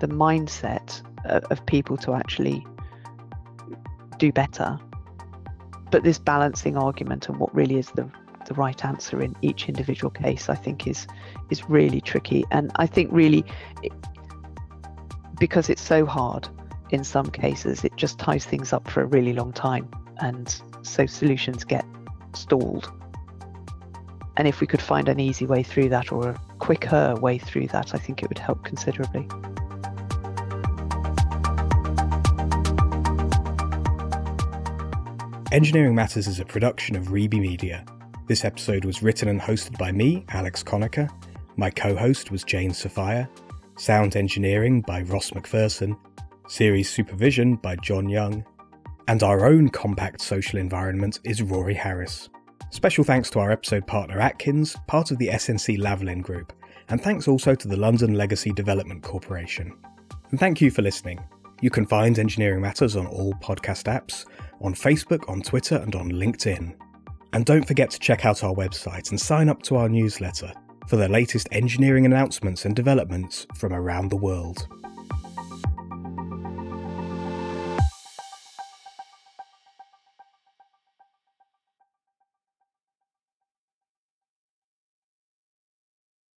the 0.00 0.08
mindset 0.08 1.02
of, 1.24 1.44
of 1.44 1.64
people 1.66 1.96
to 1.98 2.12
actually 2.12 2.66
do 4.18 4.32
better. 4.32 4.78
But 5.92 6.02
this 6.02 6.18
balancing 6.18 6.76
argument 6.76 7.28
and 7.28 7.38
what 7.38 7.54
really 7.54 7.76
is 7.76 7.88
the 7.94 8.10
the 8.46 8.54
right 8.54 8.84
answer 8.84 9.22
in 9.22 9.36
each 9.42 9.68
individual 9.68 10.10
case, 10.10 10.48
I 10.48 10.56
think 10.56 10.86
is 10.86 11.06
is 11.50 11.68
really 11.68 12.00
tricky. 12.00 12.44
And 12.50 12.72
I 12.76 12.86
think 12.86 13.10
really 13.12 13.44
because 15.38 15.68
it's 15.68 15.82
so 15.82 16.04
hard 16.06 16.48
in 16.90 17.04
some 17.04 17.30
cases, 17.30 17.84
it 17.84 17.92
just 17.96 18.18
ties 18.18 18.44
things 18.44 18.72
up 18.72 18.88
for 18.88 19.02
a 19.02 19.06
really 19.06 19.32
long 19.32 19.52
time, 19.52 19.88
and 20.18 20.62
so 20.82 21.06
solutions 21.06 21.64
get 21.64 21.84
stalled. 22.34 22.90
And 24.36 24.48
if 24.48 24.60
we 24.60 24.66
could 24.66 24.80
find 24.80 25.08
an 25.08 25.20
easy 25.20 25.46
way 25.46 25.62
through 25.62 25.90
that 25.90 26.10
or 26.10 26.30
a 26.30 26.40
quicker 26.58 27.14
way 27.16 27.38
through 27.38 27.68
that, 27.68 27.94
I 27.94 27.98
think 27.98 28.22
it 28.22 28.28
would 28.28 28.38
help 28.38 28.64
considerably. 28.64 29.28
Engineering 35.52 35.94
Matters 35.94 36.28
is 36.28 36.40
a 36.40 36.46
production 36.46 36.96
of 36.96 37.08
Reby 37.08 37.38
Media. 37.38 37.84
This 38.26 38.42
episode 38.42 38.86
was 38.86 39.02
written 39.02 39.28
and 39.28 39.38
hosted 39.38 39.76
by 39.76 39.92
me, 39.92 40.24
Alex 40.30 40.62
Conacher. 40.62 41.10
My 41.58 41.68
co 41.68 41.94
host 41.94 42.30
was 42.30 42.42
Jane 42.42 42.72
Sophia. 42.72 43.28
Sound 43.76 44.16
engineering 44.16 44.80
by 44.80 45.02
Ross 45.02 45.32
McPherson. 45.32 45.94
Series 46.48 46.88
supervision 46.88 47.56
by 47.56 47.76
John 47.76 48.08
Young. 48.08 48.42
And 49.08 49.22
our 49.22 49.44
own 49.44 49.68
compact 49.68 50.22
social 50.22 50.58
environment 50.58 51.20
is 51.24 51.42
Rory 51.42 51.74
Harris. 51.74 52.30
Special 52.70 53.04
thanks 53.04 53.28
to 53.28 53.38
our 53.38 53.50
episode 53.50 53.86
partner 53.86 54.20
Atkins, 54.20 54.74
part 54.86 55.10
of 55.10 55.18
the 55.18 55.28
SNC 55.28 55.78
Lavalin 55.78 56.22
Group, 56.22 56.54
and 56.88 56.98
thanks 56.98 57.28
also 57.28 57.54
to 57.54 57.68
the 57.68 57.76
London 57.76 58.14
Legacy 58.14 58.52
Development 58.52 59.02
Corporation. 59.02 59.76
And 60.30 60.40
thank 60.40 60.62
you 60.62 60.70
for 60.70 60.80
listening. 60.80 61.22
You 61.62 61.70
can 61.70 61.86
find 61.86 62.18
Engineering 62.18 62.60
Matters 62.60 62.96
on 62.96 63.06
all 63.06 63.34
podcast 63.34 63.84
apps, 63.84 64.24
on 64.62 64.74
Facebook, 64.74 65.28
on 65.28 65.42
Twitter, 65.42 65.76
and 65.76 65.94
on 65.94 66.10
LinkedIn. 66.10 66.74
And 67.32 67.44
don't 67.44 67.66
forget 67.66 67.90
to 67.90 67.98
check 67.98 68.24
out 68.26 68.44
our 68.44 68.54
website 68.54 69.10
and 69.10 69.20
sign 69.20 69.48
up 69.48 69.62
to 69.62 69.76
our 69.76 69.88
newsletter 69.88 70.52
for 70.86 70.96
the 70.96 71.08
latest 71.08 71.48
engineering 71.52 72.06
announcements 72.06 72.64
and 72.64 72.76
developments 72.76 73.46
from 73.56 73.72
around 73.72 74.10
the 74.10 74.16
world. 74.16 74.68